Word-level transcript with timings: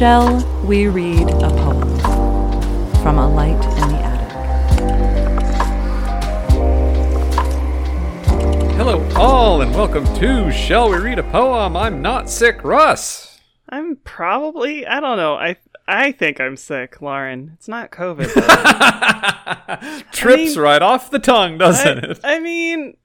Shall 0.00 0.40
we 0.64 0.88
read 0.88 1.28
a 1.28 1.50
poem 1.50 1.98
from 3.02 3.18
A 3.18 3.28
Light 3.28 3.52
in 3.52 3.88
the 3.90 3.98
Attic? 4.02 4.32
Hello, 8.78 9.06
all, 9.14 9.60
and 9.60 9.74
welcome 9.74 10.06
to 10.14 10.50
Shall 10.50 10.88
We 10.90 10.96
Read 10.96 11.18
a 11.18 11.22
Poem? 11.22 11.76
I'm 11.76 12.00
not 12.00 12.30
sick, 12.30 12.64
Russ. 12.64 13.42
I'm 13.68 13.96
probably 13.96 14.86
I 14.86 15.00
don't 15.00 15.18
know. 15.18 15.34
I 15.34 15.58
I 15.86 16.12
think 16.12 16.40
I'm 16.40 16.56
sick, 16.56 17.02
Lauren. 17.02 17.50
It's 17.56 17.68
not 17.68 17.90
COVID. 17.90 18.32
though. 20.00 20.02
Trips 20.12 20.54
mean- 20.56 20.58
right 20.58 20.80
off 20.80 21.10
the 21.10 21.18
tongue, 21.18 21.58
doesn't 21.58 22.06
I, 22.06 22.10
it? 22.12 22.20
I 22.24 22.40
mean, 22.40 22.96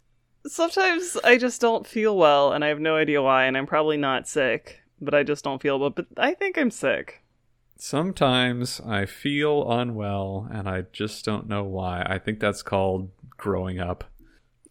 sometimes 0.47 1.17
I 1.25 1.37
just 1.37 1.59
don't 1.59 1.85
feel 1.85 2.15
well, 2.15 2.53
and 2.53 2.63
I 2.63 2.69
have 2.69 2.79
no 2.79 2.95
idea 2.95 3.21
why, 3.21 3.47
and 3.47 3.57
I'm 3.57 3.67
probably 3.67 3.97
not 3.97 4.29
sick, 4.29 4.79
but 5.05 5.13
I 5.13 5.23
just 5.23 5.43
don't 5.43 5.61
feel 5.61 5.79
well. 5.79 5.89
But 5.91 6.07
I 6.17 6.33
think 6.33 6.57
I'm 6.57 6.71
sick. 6.71 7.21
Sometimes 7.77 8.81
I 8.85 9.05
feel 9.05 9.69
unwell, 9.69 10.47
and 10.51 10.67
I 10.67 10.85
just 10.91 11.23
don't 11.23 11.47
know 11.47 11.63
why. 11.63 12.03
I 12.07 12.17
think 12.19 12.39
that's 12.39 12.63
called 12.63 13.11
growing 13.37 13.79
up. 13.79 14.03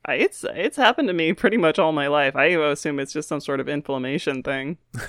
I, 0.06 0.14
it's 0.16 0.44
it's 0.54 0.76
happened 0.76 1.08
to 1.08 1.14
me 1.14 1.32
pretty 1.32 1.56
much 1.56 1.78
all 1.78 1.92
my 1.92 2.08
life. 2.08 2.34
I 2.36 2.46
assume 2.46 2.98
it's 2.98 3.12
just 3.12 3.28
some 3.28 3.40
sort 3.40 3.60
of 3.60 3.68
inflammation 3.68 4.42
thing. 4.42 4.78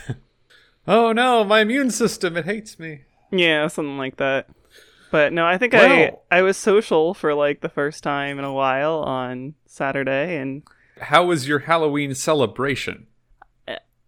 Oh 0.87 1.11
no, 1.13 1.43
my 1.43 1.61
immune 1.61 1.89
system, 1.89 2.37
it 2.37 2.45
hates 2.45 2.77
me. 2.77 3.01
Yeah, 3.31 3.67
something 3.69 3.97
like 3.97 4.17
that. 4.17 4.47
But 5.09 5.33
no, 5.33 5.45
I 5.45 5.57
think 5.57 5.73
Well- 5.73 6.21
I 6.29 6.37
I 6.37 6.41
was 6.43 6.57
social 6.57 7.15
for 7.15 7.33
like 7.33 7.61
the 7.61 7.69
first 7.69 8.03
time 8.03 8.37
in 8.37 8.45
a 8.45 8.53
while 8.53 8.99
on 8.99 9.55
Saturday, 9.65 10.37
and 10.37 10.61
How 11.01 11.25
was 11.25 11.47
your 11.47 11.59
Halloween 11.59 12.13
celebration? 12.13 13.07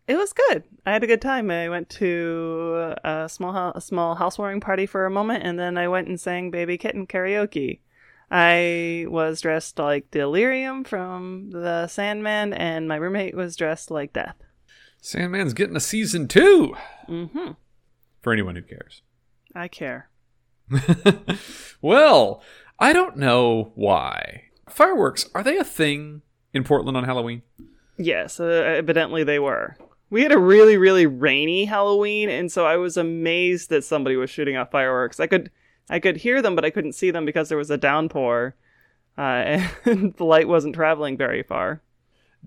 It 0.08 0.18
was 0.18 0.32
good. 0.32 0.64
I 0.86 0.94
had 0.94 1.04
a 1.04 1.08
good 1.08 1.22
time. 1.22 1.52
I 1.52 1.68
went 1.68 1.90
to 1.90 2.96
a 3.04 3.28
small 3.30 3.74
a 3.76 3.82
small 3.82 4.16
housewarming 4.16 4.62
party 4.62 4.86
for 4.86 5.06
a 5.06 5.12
moment, 5.12 5.44
and 5.44 5.60
then 5.60 5.78
I 5.78 5.90
went 5.90 6.08
and 6.08 6.20
sang 6.20 6.50
"Baby 6.50 6.78
Ketten" 6.78 7.08
karaoke. 7.08 7.80
I 8.32 9.06
was 9.10 9.42
dressed 9.42 9.80
like 9.80 10.12
Delirium 10.12 10.84
from 10.86 11.52
the 11.52 11.88
Sandman, 11.88 12.54
and 12.54 12.88
my 12.88 12.96
roommate 12.96 13.36
was 13.36 13.56
dressed 13.56 13.92
like 13.92 14.14
Death. 14.14 14.36
Sandman's 15.02 15.54
getting 15.54 15.76
a 15.76 15.82
season 15.82 16.28
two! 16.28 16.76
Mm-hmm. 17.08 17.52
For 18.22 18.34
anyone 18.34 18.56
who 18.56 18.62
cares. 18.62 19.02
I 19.56 19.68
care. 19.68 20.10
well, 21.82 22.42
I 22.80 22.92
don't 22.92 23.16
know 23.18 23.72
why. 23.76 24.44
Fireworks, 24.70 25.30
are 25.34 25.44
they 25.44 25.58
a 25.58 25.64
thing 25.64 26.22
in 26.54 26.64
Portland 26.64 26.98
on 26.98 27.06
Halloween? 27.06 27.44
Yes, 27.98 28.40
uh, 28.40 28.44
evidently 28.44 29.24
they 29.24 29.40
were. 29.40 29.78
We 30.10 30.24
had 30.24 30.32
a 30.32 30.40
really, 30.40 30.78
really 30.78 31.06
rainy 31.06 31.66
Halloween, 31.66 32.30
and 32.30 32.52
so 32.52 32.66
I 32.66 32.78
was 32.78 32.96
amazed 32.96 33.70
that 33.70 33.84
somebody 33.84 34.16
was 34.16 34.30
shooting 34.30 34.56
off 34.56 34.72
fireworks. 34.72 35.20
I 35.20 35.28
could, 35.28 35.52
I 35.90 36.00
could 36.00 36.18
hear 36.18 36.42
them, 36.42 36.56
but 36.56 36.64
I 36.64 36.70
couldn't 36.70 36.94
see 36.94 37.12
them 37.12 37.26
because 37.26 37.50
there 37.50 37.58
was 37.58 37.70
a 37.70 37.78
downpour, 37.78 38.56
uh, 39.18 39.22
and 39.86 40.14
the 40.16 40.26
light 40.26 40.48
wasn't 40.48 40.76
traveling 40.76 41.18
very 41.18 41.44
far. 41.44 41.82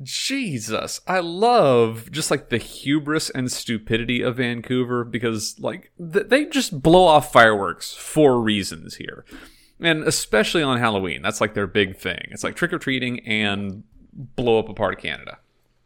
Jesus, 0.03 1.01
I 1.07 1.21
love 1.21 2.11
just 2.11 2.31
like 2.31 2.49
the 2.49 2.59
hubris 2.59 3.29
and 3.29 3.53
stupidity 3.53 4.23
of 4.23 4.37
Vancouver 4.37 5.05
because 5.05 5.59
like 5.59 5.93
th- 5.99 6.29
they 6.29 6.47
just 6.47 6.81
blow 6.81 7.05
off 7.05 7.33
fireworks 7.33 7.93
for 7.95 8.41
reasons 8.41 8.97
here. 8.97 9.25
And 9.79 10.05
especially 10.05 10.63
on 10.63 10.79
Halloween, 10.79 11.23
that's 11.23 11.41
like 11.41 11.55
their 11.55 11.67
big 11.67 11.97
thing. 11.97 12.29
It's 12.31 12.45
like 12.45 12.55
trick 12.55 12.73
or 12.73 12.79
treating 12.79 13.21
and 13.21 13.83
blow 14.13 14.59
up 14.59 14.69
a 14.69 14.75
part 14.75 14.95
of 14.95 15.01
Canada. 15.01 15.39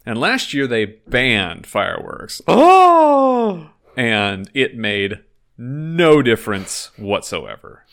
And 0.06 0.18
last 0.18 0.52
year 0.52 0.66
they 0.66 0.84
banned 0.84 1.66
fireworks. 1.66 2.42
Oh! 2.46 3.70
And 3.96 4.50
it 4.54 4.76
made 4.76 5.20
no 5.56 6.20
difference 6.22 6.90
whatsoever. 6.96 7.84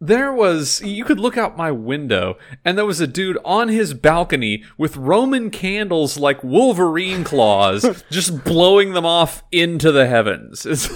There 0.00 0.32
was, 0.32 0.82
you 0.82 1.04
could 1.04 1.20
look 1.20 1.38
out 1.38 1.56
my 1.56 1.70
window, 1.70 2.36
and 2.64 2.76
there 2.76 2.84
was 2.84 3.00
a 3.00 3.06
dude 3.06 3.38
on 3.44 3.68
his 3.68 3.94
balcony 3.94 4.64
with 4.76 4.96
Roman 4.96 5.48
candles 5.48 6.18
like 6.18 6.42
Wolverine 6.42 7.22
claws, 7.22 8.02
just 8.10 8.42
blowing 8.42 8.94
them 8.94 9.06
off 9.06 9.44
into 9.52 9.92
the 9.92 10.08
heavens. 10.08 10.66
It's 10.72 10.88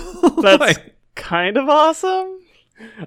That's 0.43 0.61
like, 0.61 0.97
kind 1.15 1.57
of 1.57 1.69
awesome. 1.69 2.41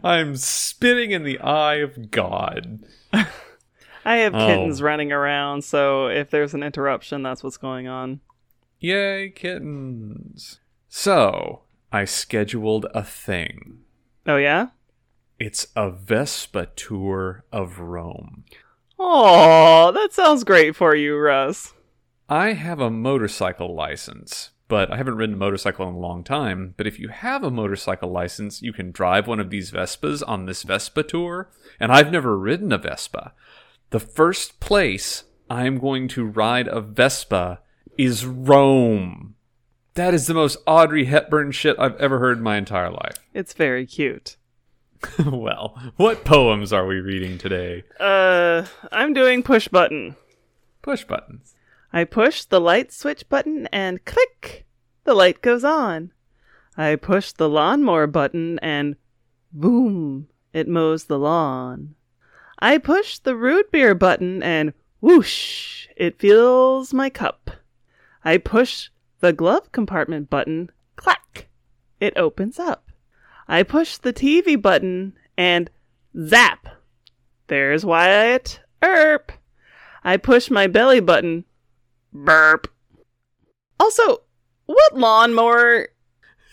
I'm 0.01 0.37
spitting 0.37 1.11
in 1.11 1.23
the 1.23 1.39
eye 1.39 1.75
of 1.75 2.11
God. 2.11 2.79
I 4.09 4.15
have 4.17 4.33
Oh. 4.33 4.39
kittens 4.47 4.81
running 4.81 5.11
around, 5.11 5.63
so 5.63 6.07
if 6.07 6.31
there's 6.31 6.55
an 6.55 6.63
interruption, 6.63 7.21
that's 7.21 7.43
what's 7.43 7.57
going 7.57 7.87
on. 7.87 8.21
Yay, 8.79 9.29
kittens. 9.29 10.59
So, 10.87 11.61
I 11.91 12.05
scheduled 12.05 12.87
a 12.95 13.03
thing. 13.03 13.81
Oh 14.25 14.37
yeah. 14.37 14.69
It's 15.37 15.67
a 15.75 15.91
Vespa 15.91 16.69
tour 16.75 17.43
of 17.51 17.79
Rome. 17.79 18.45
Oh, 18.97 19.91
that 19.91 20.11
sounds 20.11 20.43
great 20.43 20.75
for 20.75 20.95
you, 20.95 21.15
Russ. 21.15 21.75
I 22.27 22.53
have 22.53 22.79
a 22.79 22.89
motorcycle 22.89 23.75
license, 23.75 24.49
but 24.67 24.91
I 24.91 24.97
haven't 24.97 25.17
ridden 25.17 25.35
a 25.35 25.37
motorcycle 25.37 25.87
in 25.87 25.93
a 25.93 25.99
long 25.99 26.23
time. 26.23 26.73
But 26.77 26.87
if 26.87 26.99
you 26.99 27.09
have 27.09 27.43
a 27.43 27.51
motorcycle 27.51 28.11
license, 28.11 28.61
you 28.63 28.73
can 28.73 28.91
drive 28.91 29.27
one 29.27 29.39
of 29.39 29.51
these 29.51 29.71
Vespas 29.71 30.23
on 30.27 30.47
this 30.47 30.63
Vespa 30.63 31.03
tour. 31.03 31.51
And 31.79 31.91
I've 31.91 32.11
never 32.11 32.37
ridden 32.37 32.71
a 32.71 32.77
Vespa. 32.79 33.33
The 33.91 33.99
first 33.99 34.59
place 34.59 35.23
I'm 35.49 35.79
going 35.79 36.07
to 36.09 36.25
ride 36.25 36.67
a 36.67 36.79
Vespa 36.79 37.59
is 37.97 38.23
Rome. 38.23 39.33
That 39.95 40.13
is 40.13 40.27
the 40.27 40.35
most 40.35 40.57
Audrey 40.67 41.05
Hepburn 41.05 41.51
shit 41.51 41.75
I've 41.79 41.95
ever 41.95 42.19
heard 42.19 42.37
in 42.37 42.43
my 42.43 42.57
entire 42.57 42.91
life. 42.91 43.15
It's 43.33 43.53
very 43.53 43.85
cute. 43.85 44.37
well, 45.25 45.79
what 45.95 46.25
poems 46.25 46.73
are 46.73 46.85
we 46.85 46.99
reading 46.99 47.37
today? 47.37 47.83
Uh, 47.99 48.65
I'm 48.91 49.13
doing 49.13 49.43
push 49.43 49.67
button. 49.67 50.15
Push 50.81 51.05
buttons. 51.05 51.55
I 51.93 52.03
push 52.03 52.43
the 52.43 52.59
light 52.59 52.91
switch 52.91 53.27
button 53.29 53.67
and 53.71 54.03
click, 54.05 54.65
the 55.03 55.13
light 55.13 55.41
goes 55.41 55.63
on. 55.63 56.11
I 56.77 56.95
push 56.95 57.31
the 57.31 57.49
lawnmower 57.49 58.07
button 58.07 58.59
and 58.59 58.95
boom, 59.51 60.27
it 60.53 60.67
mows 60.67 61.05
the 61.05 61.17
lawn. 61.19 61.95
I 62.59 62.77
push 62.77 63.19
the 63.19 63.35
root 63.35 63.71
beer 63.71 63.95
button 63.95 64.43
and 64.43 64.73
whoosh, 65.01 65.87
it 65.95 66.19
fills 66.19 66.93
my 66.93 67.09
cup. 67.09 67.51
I 68.23 68.37
push 68.37 68.89
the 69.19 69.33
glove 69.33 69.71
compartment 69.71 70.29
button, 70.29 70.69
clack, 70.95 71.47
it 71.99 72.13
opens 72.17 72.59
up. 72.59 72.91
I 73.47 73.63
push 73.63 73.97
the 73.97 74.13
TV 74.13 74.61
button 74.61 75.17
and 75.37 75.69
zap, 76.25 76.67
there's 77.47 77.83
Wyatt 77.83 78.59
Earp. 78.83 79.31
I 80.03 80.17
push 80.17 80.49
my 80.49 80.67
belly 80.67 80.99
button. 80.99 81.45
Burp. 82.13 82.71
Also, 83.79 84.21
what 84.65 84.97
lawnmower? 84.97 85.87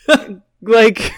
like, 0.61 1.13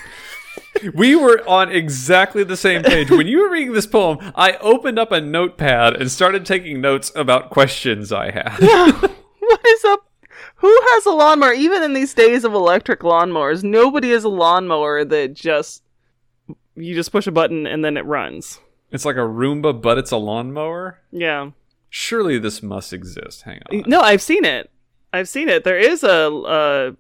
We 0.93 1.15
were 1.15 1.47
on 1.47 1.71
exactly 1.71 2.43
the 2.43 2.57
same 2.57 2.83
page. 2.83 3.09
When 3.09 3.27
you 3.27 3.39
were 3.41 3.51
reading 3.51 3.73
this 3.73 3.87
poem, 3.87 4.19
I 4.35 4.53
opened 4.57 4.99
up 4.99 5.11
a 5.11 5.21
notepad 5.21 5.95
and 5.95 6.11
started 6.11 6.45
taking 6.45 6.81
notes 6.81 7.11
about 7.15 7.49
questions 7.49 8.11
I 8.11 8.31
had. 8.31 8.57
what 9.39 9.65
is 9.65 9.85
up? 9.85 10.09
Who 10.55 10.79
has 10.91 11.05
a 11.05 11.11
lawnmower? 11.11 11.53
Even 11.53 11.83
in 11.83 11.93
these 11.93 12.13
days 12.13 12.43
of 12.43 12.53
electric 12.53 13.01
lawnmowers, 13.01 13.63
nobody 13.63 14.11
has 14.11 14.23
a 14.23 14.29
lawnmower 14.29 15.05
that 15.05 15.33
just 15.33 15.83
you 16.75 16.95
just 16.95 17.11
push 17.11 17.27
a 17.27 17.31
button 17.31 17.65
and 17.67 17.83
then 17.83 17.97
it 17.97 18.05
runs. 18.05 18.59
It's 18.91 19.05
like 19.05 19.17
a 19.17 19.19
Roomba, 19.19 19.79
but 19.79 19.97
it's 19.97 20.11
a 20.11 20.17
lawnmower. 20.17 20.99
Yeah. 21.11 21.51
Surely 21.89 22.39
this 22.39 22.63
must 22.63 22.93
exist. 22.93 23.43
Hang 23.43 23.61
on. 23.71 23.83
No, 23.87 24.01
I've 24.01 24.21
seen 24.21 24.45
it. 24.45 24.69
I've 25.13 25.29
seen 25.29 25.49
it. 25.49 25.63
There 25.63 25.77
is 25.77 26.03
a 26.03 26.29
uh, 26.29 26.91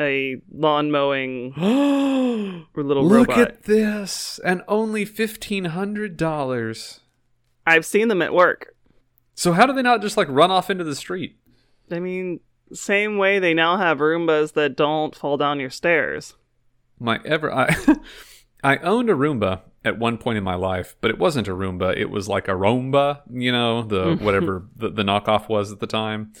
a 0.00 0.36
lawn 0.52 0.90
mowing 0.90 1.52
little 2.74 3.04
Look 3.04 3.28
robot. 3.28 3.38
at 3.38 3.62
this, 3.64 4.38
and 4.44 4.62
only 4.68 5.04
fifteen 5.04 5.66
hundred 5.66 6.16
dollars. 6.16 7.00
I've 7.66 7.84
seen 7.84 8.08
them 8.08 8.22
at 8.22 8.32
work. 8.32 8.74
So 9.34 9.52
how 9.52 9.66
do 9.66 9.72
they 9.72 9.82
not 9.82 10.02
just 10.02 10.16
like 10.16 10.28
run 10.28 10.50
off 10.50 10.70
into 10.70 10.84
the 10.84 10.96
street? 10.96 11.36
I 11.90 12.00
mean, 12.00 12.40
same 12.72 13.18
way 13.18 13.38
they 13.38 13.54
now 13.54 13.76
have 13.76 13.98
Roombas 13.98 14.54
that 14.54 14.76
don't 14.76 15.14
fall 15.14 15.36
down 15.36 15.60
your 15.60 15.70
stairs. 15.70 16.34
My 16.98 17.20
ever 17.24 17.52
I 17.52 17.74
I 18.64 18.78
owned 18.78 19.10
a 19.10 19.14
Roomba 19.14 19.60
at 19.84 19.98
one 19.98 20.18
point 20.18 20.38
in 20.38 20.44
my 20.44 20.54
life, 20.56 20.96
but 21.00 21.10
it 21.10 21.18
wasn't 21.18 21.48
a 21.48 21.52
Roomba. 21.52 21.96
It 21.96 22.10
was 22.10 22.28
like 22.28 22.48
a 22.48 22.52
Roomba, 22.52 23.20
you 23.30 23.52
know, 23.52 23.82
the 23.82 24.16
whatever 24.20 24.66
the, 24.76 24.90
the 24.90 25.02
knockoff 25.02 25.48
was 25.48 25.72
at 25.72 25.80
the 25.80 25.86
time. 25.86 26.32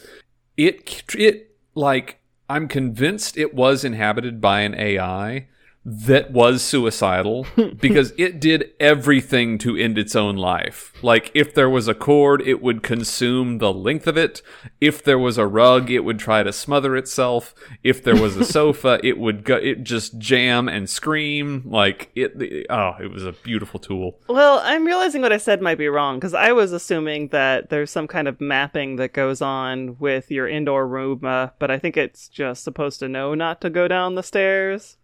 It 0.56 1.04
it 1.16 1.56
like 1.74 2.20
I'm 2.48 2.66
convinced 2.66 3.36
it 3.36 3.54
was 3.54 3.84
inhabited 3.84 4.40
by 4.40 4.60
an 4.62 4.74
AI, 4.74 5.48
that 5.84 6.30
was 6.30 6.62
suicidal 6.62 7.46
because 7.80 8.12
it 8.18 8.40
did 8.40 8.70
everything 8.78 9.56
to 9.58 9.76
end 9.76 9.96
its 9.96 10.14
own 10.14 10.36
life. 10.36 10.92
Like 11.02 11.30
if 11.34 11.54
there 11.54 11.70
was 11.70 11.88
a 11.88 11.94
cord, 11.94 12.42
it 12.42 12.60
would 12.60 12.82
consume 12.82 13.58
the 13.58 13.72
length 13.72 14.06
of 14.06 14.16
it. 14.16 14.42
If 14.80 15.02
there 15.02 15.18
was 15.18 15.38
a 15.38 15.46
rug, 15.46 15.90
it 15.90 16.00
would 16.00 16.18
try 16.18 16.42
to 16.42 16.52
smother 16.52 16.96
itself. 16.96 17.54
If 17.82 18.04
there 18.04 18.20
was 18.20 18.36
a 18.36 18.44
sofa, 18.58 19.00
it 19.02 19.18
would 19.18 19.44
go 19.44 19.56
it 19.56 19.82
just 19.84 20.18
jam 20.18 20.68
and 20.68 20.90
scream 20.90 21.62
like 21.64 22.10
it 22.14 22.66
oh, 22.68 22.94
it 23.00 23.10
was 23.10 23.24
a 23.24 23.32
beautiful 23.32 23.80
tool. 23.80 24.20
Well, 24.28 24.60
I'm 24.62 24.84
realizing 24.84 25.22
what 25.22 25.32
I 25.32 25.38
said 25.38 25.62
might 25.62 25.78
be 25.78 25.88
wrong 25.88 26.18
because 26.18 26.34
I 26.34 26.52
was 26.52 26.72
assuming 26.72 27.28
that 27.28 27.70
there's 27.70 27.90
some 27.90 28.06
kind 28.06 28.28
of 28.28 28.40
mapping 28.40 28.96
that 28.96 29.12
goes 29.14 29.40
on 29.40 29.96
with 29.98 30.30
your 30.30 30.48
indoor 30.48 30.86
Roomba, 30.86 31.52
but 31.58 31.70
I 31.70 31.78
think 31.78 31.96
it's 31.96 32.28
just 32.28 32.62
supposed 32.62 33.00
to 33.00 33.08
know 33.08 33.34
not 33.34 33.60
to 33.62 33.70
go 33.70 33.88
down 33.88 34.16
the 34.16 34.22
stairs. 34.22 34.98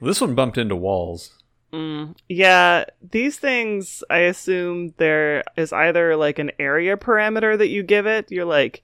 This 0.00 0.20
one 0.20 0.34
bumped 0.34 0.58
into 0.58 0.76
walls. 0.76 1.32
Mm, 1.72 2.16
yeah, 2.28 2.84
these 3.10 3.36
things, 3.36 4.02
I 4.08 4.20
assume 4.20 4.94
there 4.96 5.44
is 5.56 5.72
either 5.72 6.16
like 6.16 6.38
an 6.38 6.52
area 6.58 6.96
parameter 6.96 7.58
that 7.58 7.68
you 7.68 7.82
give 7.82 8.06
it. 8.06 8.30
You're 8.30 8.44
like, 8.44 8.82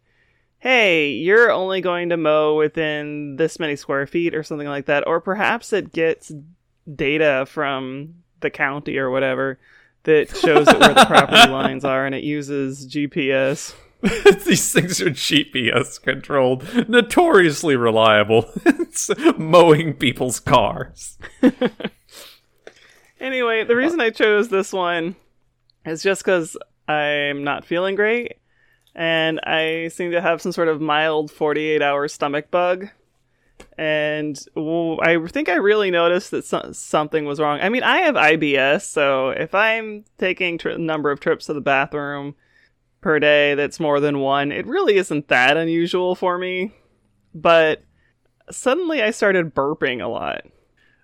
hey, 0.59 1.11
you're 1.11 1.51
only 1.51 1.81
going 1.81 2.11
to 2.11 2.17
mow 2.17 2.57
within 2.57 3.37
this 3.37 3.59
many 3.59 3.77
square 3.77 4.07
feet 4.07 4.35
or 4.35 4.43
something 4.43 4.69
like 4.69 4.87
that. 4.87 5.07
Or 5.07 5.21
perhaps 5.21 5.73
it 5.73 5.93
gets 5.93 6.33
data 6.93 7.47
from 7.49 8.17
the 8.41 8.51
county 8.51 8.99
or 8.99 9.11
whatever 9.11 9.59
that 10.05 10.29
shows 10.37 10.69
it 10.69 10.79
where 10.79 10.95
the 10.95 11.07
property 11.07 11.49
lines 11.51 11.85
are 11.85 12.05
and 12.05 12.15
it 12.15 12.25
uses 12.25 12.87
GPS. 12.87 13.75
These 14.45 14.73
things 14.73 15.01
are 15.01 15.11
GPS 15.11 16.01
controlled, 16.01 16.89
notoriously 16.89 17.77
reliable. 17.77 18.51
it's 18.67 19.11
mowing 19.39 19.95
people's 19.95 20.41
cars. 20.41 21.19
Anyway, 23.25 23.65
the 23.65 23.75
reason 23.75 24.03
I 24.03 24.11
chose 24.11 24.51
this 24.51 24.71
one 24.71 25.17
is 25.87 26.03
just 26.03 26.23
because 26.23 26.59
I'm 26.87 27.43
not 27.43 27.65
feeling 27.65 27.95
great 27.95 28.37
and 28.95 29.41
I 29.41 29.89
seem 29.89 30.11
to 30.11 30.21
have 30.21 30.43
some 30.43 30.53
sort 30.53 30.69
of 30.69 30.83
mild 30.83 31.31
48 31.31 31.81
hour 31.81 32.07
stomach 32.07 32.51
bug. 32.51 32.89
And 33.79 34.39
I 34.57 35.19
think 35.27 35.49
I 35.49 35.55
really 35.55 35.91
noticed 35.91 36.33
that 36.33 36.45
so- 36.45 36.73
something 36.73 37.25
was 37.25 37.41
wrong. 37.41 37.61
I 37.63 37.71
mean, 37.71 37.83
I 37.83 37.99
have 38.01 38.15
IBS, 38.15 38.83
so 38.83 39.31
if 39.31 39.55
I'm 39.55 40.05
taking 40.19 40.61
a 40.63 40.77
number 40.77 41.11
of 41.11 41.19
trips 41.19 41.47
to 41.47 41.55
the 41.55 41.63
bathroom 41.63 42.35
per 43.05 43.21
day 43.21 43.55
that's 43.55 43.79
more 43.79 44.01
than 44.01 44.19
one, 44.19 44.51
it 44.51 44.67
really 44.67 44.97
isn't 44.97 45.29
that 45.29 45.59
unusual 45.59 46.15
for 46.15 46.39
me. 46.39 46.73
But 47.35 47.85
suddenly 48.51 49.03
I 49.03 49.11
started 49.11 49.55
burping 49.55 50.03
a 50.03 50.09
lot. 50.09 50.47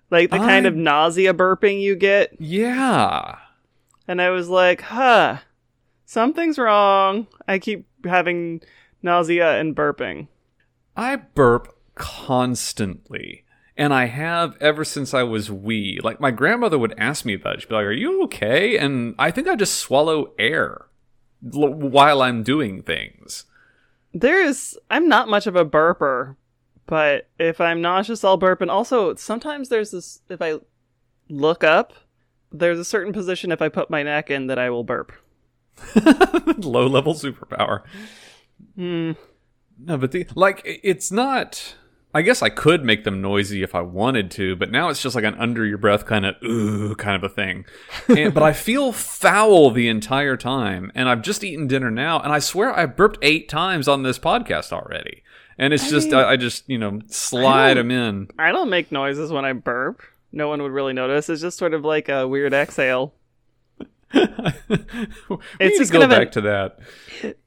Like 0.09 0.31
the 0.31 0.39
kind 0.39 0.65
of 0.65 0.75
nausea 0.75 1.33
burping 1.33 1.79
you 1.79 1.95
get. 1.95 2.35
Yeah. 2.39 3.37
And 4.07 4.19
I 4.19 4.31
was 4.31 4.49
like, 4.49 4.81
huh, 4.81 5.37
something's 6.05 6.57
wrong. 6.57 7.27
I 7.47 7.59
keep 7.59 7.85
having 8.03 8.61
nausea 9.03 9.59
and 9.59 9.75
burping. 9.75 10.27
I 10.97 11.17
burp 11.17 11.77
constantly. 11.93 13.45
And 13.77 13.93
I 13.93 14.05
have 14.05 14.57
ever 14.59 14.83
since 14.83 15.13
I 15.13 15.21
was 15.23 15.51
wee. 15.51 15.99
Like 16.03 16.19
my 16.19 16.31
grandmother 16.31 16.79
would 16.79 16.95
ask 16.97 17.25
me 17.25 17.35
about 17.35 17.55
it. 17.55 17.61
She'd 17.61 17.69
be 17.69 17.75
like, 17.75 17.85
Are 17.85 17.91
you 17.91 18.23
okay? 18.23 18.77
And 18.77 19.13
I 19.19 19.29
think 19.29 19.47
I 19.47 19.55
just 19.55 19.77
swallow 19.77 20.33
air 20.39 20.87
l- 21.53 21.73
while 21.73 22.21
I'm 22.21 22.43
doing 22.43 22.81
things. 22.81 23.45
There's, 24.13 24.77
I'm 24.89 25.07
not 25.07 25.29
much 25.29 25.47
of 25.47 25.55
a 25.55 25.65
burper, 25.65 26.35
but 26.85 27.29
if 27.39 27.61
I'm 27.61 27.81
nauseous, 27.81 28.23
I'll 28.23 28.37
burp. 28.37 28.61
And 28.61 28.69
also, 28.69 29.15
sometimes 29.15 29.69
there's 29.69 29.91
this, 29.91 30.21
if 30.29 30.41
I 30.41 30.59
look 31.29 31.63
up, 31.63 31.93
there's 32.51 32.79
a 32.79 32.85
certain 32.85 33.13
position 33.13 33.51
if 33.51 33.61
I 33.61 33.69
put 33.69 33.89
my 33.89 34.03
neck 34.03 34.29
in 34.29 34.47
that 34.47 34.59
I 34.59 34.69
will 34.69 34.83
burp. 34.83 35.13
Low 36.57 36.85
level 36.87 37.13
superpower. 37.13 37.83
Hmm. 38.75 39.13
No, 39.83 39.97
but 39.97 40.11
the 40.11 40.27
like 40.35 40.61
it's 40.65 41.11
not 41.11 41.75
I 42.13 42.21
guess 42.23 42.41
I 42.41 42.49
could 42.49 42.83
make 42.83 43.03
them 43.05 43.21
noisy 43.21 43.63
if 43.63 43.73
I 43.73 43.81
wanted 43.81 44.31
to, 44.31 44.55
but 44.57 44.69
now 44.69 44.89
it's 44.89 45.01
just 45.01 45.15
like 45.15 45.23
an 45.23 45.35
under 45.35 45.65
your 45.65 45.77
breath 45.77 46.05
kind 46.05 46.25
of 46.25 46.35
ooh 46.43 46.93
kind 46.95 47.15
of 47.15 47.23
a 47.23 47.33
thing. 47.33 47.65
And, 48.09 48.33
but 48.33 48.43
I 48.43 48.51
feel 48.53 48.91
foul 48.91 49.71
the 49.71 49.87
entire 49.87 50.35
time, 50.35 50.91
and 50.93 51.07
I've 51.07 51.21
just 51.21 51.43
eaten 51.43 51.67
dinner 51.67 51.89
now, 51.89 52.19
and 52.19 52.33
I 52.33 52.39
swear 52.39 52.77
I 52.77 52.85
burped 52.85 53.17
eight 53.21 53.47
times 53.47 53.87
on 53.87 54.03
this 54.03 54.19
podcast 54.19 54.73
already. 54.73 55.23
And 55.57 55.73
it's 55.73 55.89
just 55.89 56.07
mean, 56.07 56.15
I, 56.15 56.31
I 56.31 56.37
just 56.37 56.67
you 56.67 56.77
know 56.77 56.99
slide 57.07 57.77
them 57.77 57.91
in. 57.91 58.27
I 58.39 58.51
don't 58.51 58.69
make 58.69 58.91
noises 58.91 59.31
when 59.31 59.45
I 59.45 59.53
burp. 59.53 60.01
No 60.33 60.47
one 60.49 60.61
would 60.63 60.71
really 60.71 60.93
notice. 60.93 61.29
It's 61.29 61.41
just 61.41 61.57
sort 61.57 61.73
of 61.73 61.85
like 61.85 62.09
a 62.09 62.27
weird 62.27 62.53
exhale. 62.53 63.13
It's 65.59 65.77
just 65.77 65.91
to 65.91 65.97
go 65.97 66.01
kind 66.01 66.11
of 66.11 66.17
a- 66.17 66.21
back 66.21 66.31
to 66.33 66.41
that 66.41 66.79
It 67.23 67.37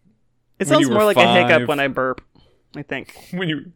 When 0.58 0.66
sounds 0.66 0.88
more 0.90 1.04
like 1.04 1.16
a 1.16 1.32
hiccup 1.32 1.68
when 1.68 1.80
I 1.80 1.88
burp, 1.88 2.22
I 2.76 2.82
think. 2.82 3.14
when 3.32 3.48
you 3.48 3.72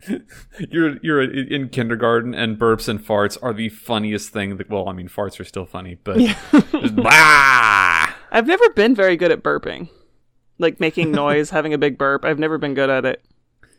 you're 0.71 0.97
you're 1.03 1.23
in 1.23 1.69
kindergarten 1.69 2.35
and 2.35 2.59
burps 2.59 2.89
and 2.89 3.05
farts 3.05 3.39
are 3.43 3.53
the 3.53 3.69
funniest 3.69 4.31
thing. 4.31 4.57
That, 4.57 4.69
well, 4.69 4.89
I 4.89 4.93
mean 4.93 5.09
farts 5.09 5.39
are 5.41 5.45
still 5.45 5.67
funny, 5.67 5.99
but 6.03 6.19
bah! 6.95 8.13
I've 8.31 8.47
never 8.47 8.71
been 8.71 8.95
very 8.95 9.17
good 9.17 9.33
at 9.33 9.43
burping. 9.43 9.89
Like 10.59 10.81
making 10.81 11.13
noise, 11.13 11.51
having 11.51 11.73
a 11.73 11.79
big 11.79 11.99
burp. 11.99 12.25
I've 12.25 12.39
never 12.39 12.59
been 12.59 12.75
good 12.75 12.91
at 12.91 13.05
it. 13.05 13.25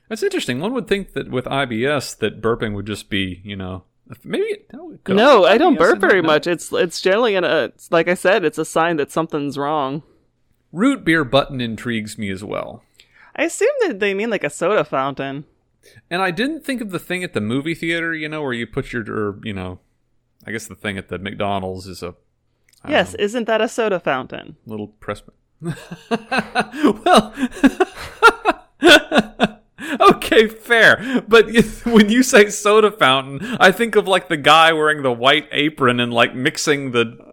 That's 0.08 0.24
interesting. 0.24 0.60
One 0.60 0.74
would 0.74 0.88
think 0.88 1.14
that 1.14 1.30
with 1.30 1.46
IBS, 1.46 2.18
that 2.18 2.42
burping 2.42 2.74
would 2.74 2.88
just 2.88 3.10
be, 3.10 3.42
you 3.44 3.56
know, 3.56 3.84
maybe. 4.24 4.66
No, 4.74 4.98
No, 5.08 5.46
I 5.46 5.58
don't 5.58 5.78
burp 5.78 6.00
very 6.00 6.22
much. 6.22 6.48
It's 6.48 6.72
it's 6.72 7.00
generally 7.02 7.36
an 7.36 7.44
uh, 7.44 7.70
it's, 7.74 7.92
like 7.92 8.08
I 8.08 8.16
said, 8.16 8.44
it's 8.44 8.58
a 8.58 8.66
sign 8.66 8.98
that 8.98 9.12
something's 9.12 9.58
wrong. 9.58 10.04
Root 10.72 11.04
beer 11.04 11.24
button 11.24 11.62
intrigues 11.62 12.18
me 12.18 12.30
as 12.30 12.44
well. 12.44 12.84
I 13.36 13.44
assume 13.44 13.70
that 13.82 14.00
they 14.00 14.14
mean 14.14 14.30
like 14.30 14.44
a 14.44 14.50
soda 14.50 14.84
fountain. 14.84 15.46
And 16.10 16.22
I 16.22 16.32
didn't 16.32 16.66
think 16.66 16.82
of 16.82 16.92
the 16.92 17.00
thing 17.00 17.24
at 17.24 17.34
the 17.34 17.42
movie 17.42 17.76
theater, 17.76 18.14
you 18.14 18.28
know, 18.28 18.42
where 18.42 18.54
you 18.54 18.68
put 18.68 18.92
your, 18.92 19.04
or, 19.04 19.40
you 19.44 19.54
know, 19.54 19.80
I 20.46 20.52
guess 20.52 20.68
the 20.68 20.76
thing 20.76 20.98
at 20.98 21.08
the 21.10 21.18
McDonald's 21.18 21.88
is 21.88 22.04
a 22.04 22.16
I 22.84 22.92
Yes, 22.92 23.14
isn't 23.16 23.46
that 23.46 23.62
a 23.62 23.68
soda 23.68 24.00
fountain? 24.00 24.56
little 24.66 24.88
press. 24.88 25.22
well, 25.62 27.34
okay, 30.00 30.48
fair. 30.48 31.24
But 31.28 31.48
when 31.86 32.10
you 32.10 32.24
say 32.24 32.50
soda 32.50 32.92
fountain, 32.92 33.58
I 33.60 33.72
think 33.72 33.96
of 33.96 34.08
like 34.08 34.30
the 34.30 34.38
guy 34.38 34.72
wearing 34.72 35.04
the 35.04 35.12
white 35.12 35.48
apron 35.52 36.00
and 36.00 36.14
like 36.14 36.34
mixing 36.36 36.92
the 36.92 37.29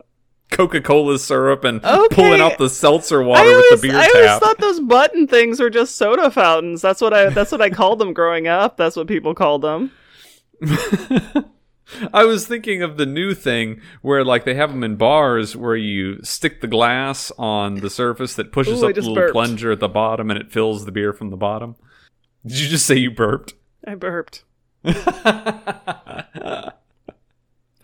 Coca-Cola 0.57 1.19
syrup 1.19 1.65
and 1.65 1.85
Okay. 1.85 2.15
pulling 2.15 2.41
out 2.41 2.57
the 2.59 2.71
seltzer 2.71 3.23
water 3.23 3.49
always, 3.51 3.65
with 3.71 3.83
the 3.83 3.89
beer 3.89 4.01
tap. 4.01 4.11
I 4.15 4.19
always 4.27 4.39
thought 4.41 4.59
those 4.59 4.81
button 4.81 5.27
things 5.27 5.61
were 5.61 5.69
just 5.71 5.97
soda 5.97 6.31
fountains. 6.31 6.81
That's 6.81 7.01
what 7.03 7.13
I 7.13 7.29
that's 7.31 7.53
what 7.53 7.61
I 7.61 7.69
called 7.71 7.99
them 7.99 8.13
growing 8.15 8.49
up. 8.49 8.77
That's 8.77 8.97
what 8.97 9.07
people 9.07 9.35
called 9.35 9.61
them. 9.63 9.93
I 12.13 12.25
was 12.25 12.47
thinking 12.49 12.83
of 12.83 12.97
the 12.97 13.07
new 13.07 13.33
thing 13.35 13.81
where 14.03 14.25
like 14.25 14.45
they 14.45 14.55
have 14.55 14.71
them 14.71 14.83
in 14.83 14.97
bars 14.97 15.55
where 15.55 15.77
you 15.77 16.21
stick 16.25 16.61
the 16.61 16.67
glass 16.67 17.31
on 17.39 17.77
the 17.77 17.91
surface 17.91 18.35
that 18.35 18.51
pushes 18.51 18.83
Ooh, 18.83 18.89
up 18.89 18.95
the 18.95 19.01
little 19.03 19.15
burped. 19.15 19.33
plunger 19.33 19.71
at 19.73 19.81
the 19.81 19.89
bottom 19.89 20.31
and 20.31 20.41
it 20.41 20.51
fills 20.51 20.85
the 20.85 20.91
beer 20.93 21.13
from 21.13 21.31
the 21.31 21.37
bottom. 21.37 21.77
Did 22.45 22.59
you 22.59 22.69
just 22.69 22.87
say 22.87 22.97
you 22.97 23.11
burped? 23.11 23.53
I 23.87 23.95
burped. 23.95 24.43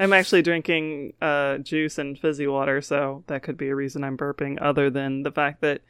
I'm 0.03 0.13
actually 0.13 0.43
drinking 0.43 1.13
uh, 1.23 1.59
juice 1.59 1.97
and 1.97 2.19
fizzy 2.19 2.49
water, 2.49 2.83
so 2.83 3.23
that 3.29 3.45
could 3.45 3.57
be 3.57 3.69
a 3.69 3.75
reason 3.77 4.03
I'm 4.03 4.17
burping, 4.19 4.59
other 4.61 4.91
than 4.91 5.23
the 5.23 5.31
fact 5.31 5.61
that 5.61 5.83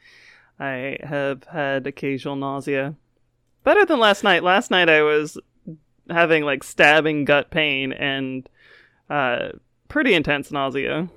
I 0.59 0.97
have 1.01 1.45
had 1.45 1.87
occasional 1.87 2.35
nausea. 2.35 2.93
Better 3.63 3.85
than 3.85 3.97
last 3.99 4.23
night. 4.23 4.43
Last 4.43 4.69
night 4.69 4.87
I 4.87 5.01
was 5.01 5.39
having 6.11 6.43
like 6.43 6.63
stabbing 6.63 7.25
gut 7.25 7.49
pain 7.49 7.91
and 7.91 8.47
uh, 9.09 9.49
pretty 9.87 10.13
intense 10.13 10.51
nausea. 10.51 11.09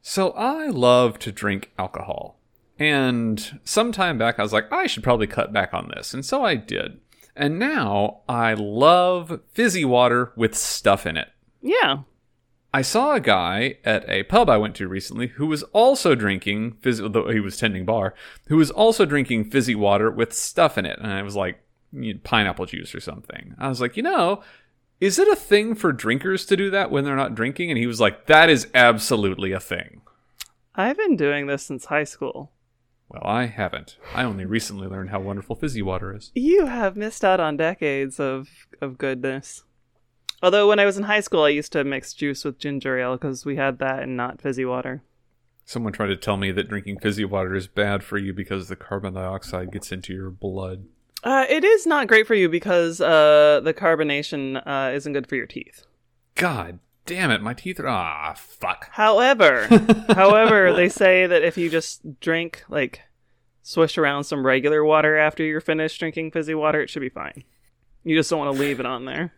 So 0.00 0.30
I 0.30 0.68
love 0.68 1.18
to 1.18 1.32
drink 1.32 1.72
alcohol. 1.78 2.38
And 2.78 3.60
some 3.64 3.92
time 3.92 4.16
back 4.16 4.38
I 4.38 4.42
was 4.42 4.54
like, 4.54 4.72
I 4.72 4.86
should 4.86 5.02
probably 5.02 5.26
cut 5.26 5.52
back 5.52 5.74
on 5.74 5.92
this. 5.94 6.14
And 6.14 6.24
so 6.24 6.42
I 6.42 6.54
did. 6.54 7.00
And 7.36 7.58
now 7.58 8.20
I 8.26 8.54
love 8.54 9.40
fizzy 9.52 9.84
water 9.84 10.32
with 10.36 10.56
stuff 10.56 11.04
in 11.04 11.18
it. 11.18 11.28
Yeah. 11.60 11.98
I 12.72 12.82
saw 12.82 13.14
a 13.14 13.20
guy 13.20 13.78
at 13.84 14.08
a 14.08 14.22
pub 14.24 14.48
I 14.48 14.56
went 14.56 14.76
to 14.76 14.86
recently 14.86 15.28
who 15.28 15.46
was 15.46 15.62
also 15.64 16.14
drinking 16.14 16.78
fizzy, 16.80 17.06
though 17.08 17.30
he 17.30 17.40
was 17.40 17.56
tending 17.56 17.84
bar, 17.84 18.14
who 18.46 18.56
was 18.56 18.70
also 18.70 19.04
drinking 19.04 19.50
fizzy 19.50 19.74
water 19.74 20.10
with 20.10 20.32
stuff 20.32 20.78
in 20.78 20.86
it. 20.86 20.98
And 20.98 21.12
I 21.12 21.22
was 21.22 21.34
like, 21.34 21.60
pineapple 22.22 22.66
juice 22.66 22.94
or 22.94 23.00
something. 23.00 23.54
I 23.58 23.68
was 23.68 23.80
like, 23.80 23.96
you 23.96 24.02
know, 24.02 24.42
is 25.00 25.18
it 25.18 25.28
a 25.28 25.36
thing 25.36 25.74
for 25.74 25.92
drinkers 25.92 26.46
to 26.46 26.56
do 26.56 26.70
that 26.70 26.90
when 26.90 27.04
they're 27.04 27.16
not 27.16 27.34
drinking? 27.34 27.70
And 27.70 27.78
he 27.78 27.86
was 27.86 28.00
like, 28.00 28.26
that 28.26 28.48
is 28.48 28.68
absolutely 28.74 29.50
a 29.52 29.60
thing. 29.60 30.02
I've 30.74 30.96
been 30.96 31.16
doing 31.16 31.46
this 31.46 31.64
since 31.64 31.86
high 31.86 32.04
school. 32.04 32.52
Well, 33.08 33.22
I 33.24 33.46
haven't. 33.46 33.96
I 34.14 34.22
only 34.22 34.44
recently 34.44 34.86
learned 34.86 35.10
how 35.10 35.18
wonderful 35.18 35.56
fizzy 35.56 35.82
water 35.82 36.14
is. 36.14 36.30
You 36.34 36.66
have 36.66 36.96
missed 36.96 37.24
out 37.24 37.40
on 37.40 37.56
decades 37.56 38.20
of, 38.20 38.48
of 38.80 38.98
goodness. 38.98 39.64
Although 40.42 40.68
when 40.68 40.78
I 40.78 40.86
was 40.86 40.96
in 40.96 41.04
high 41.04 41.20
school, 41.20 41.44
I 41.44 41.50
used 41.50 41.72
to 41.72 41.84
mix 41.84 42.14
juice 42.14 42.44
with 42.44 42.58
ginger 42.58 42.98
ale 42.98 43.16
because 43.16 43.44
we 43.44 43.56
had 43.56 43.78
that 43.78 44.02
and 44.02 44.16
not 44.16 44.40
fizzy 44.40 44.64
water. 44.64 45.02
Someone 45.64 45.92
tried 45.92 46.08
to 46.08 46.16
tell 46.16 46.36
me 46.36 46.50
that 46.52 46.68
drinking 46.68 46.98
fizzy 47.00 47.24
water 47.24 47.54
is 47.54 47.66
bad 47.66 48.02
for 48.02 48.18
you 48.18 48.32
because 48.32 48.68
the 48.68 48.76
carbon 48.76 49.14
dioxide 49.14 49.70
gets 49.70 49.92
into 49.92 50.12
your 50.12 50.30
blood. 50.30 50.84
Uh, 51.22 51.44
it 51.48 51.62
is 51.64 51.86
not 51.86 52.08
great 52.08 52.26
for 52.26 52.34
you 52.34 52.48
because 52.48 53.00
uh, 53.00 53.60
the 53.62 53.74
carbonation 53.74 54.62
uh, 54.66 54.90
isn't 54.94 55.12
good 55.12 55.26
for 55.26 55.36
your 55.36 55.46
teeth. 55.46 55.84
God 56.34 56.78
damn 57.10 57.32
it, 57.32 57.42
my 57.42 57.52
teeth 57.52 57.80
are 57.80 57.88
ah 57.88 58.34
fuck. 58.34 58.88
However, 58.92 59.66
however, 60.10 60.72
they 60.72 60.88
say 60.88 61.26
that 61.26 61.42
if 61.42 61.58
you 61.58 61.68
just 61.68 62.20
drink 62.20 62.62
like 62.68 63.02
swish 63.62 63.98
around 63.98 64.24
some 64.24 64.46
regular 64.46 64.84
water 64.84 65.16
after 65.16 65.42
you're 65.42 65.60
finished 65.60 65.98
drinking 65.98 66.30
fizzy 66.30 66.54
water, 66.54 66.80
it 66.80 66.88
should 66.88 67.00
be 67.00 67.08
fine. 67.08 67.42
You 68.04 68.16
just 68.16 68.30
don't 68.30 68.38
want 68.38 68.56
to 68.56 68.60
leave 68.60 68.78
it 68.78 68.86
on 68.86 69.06
there. 69.06 69.34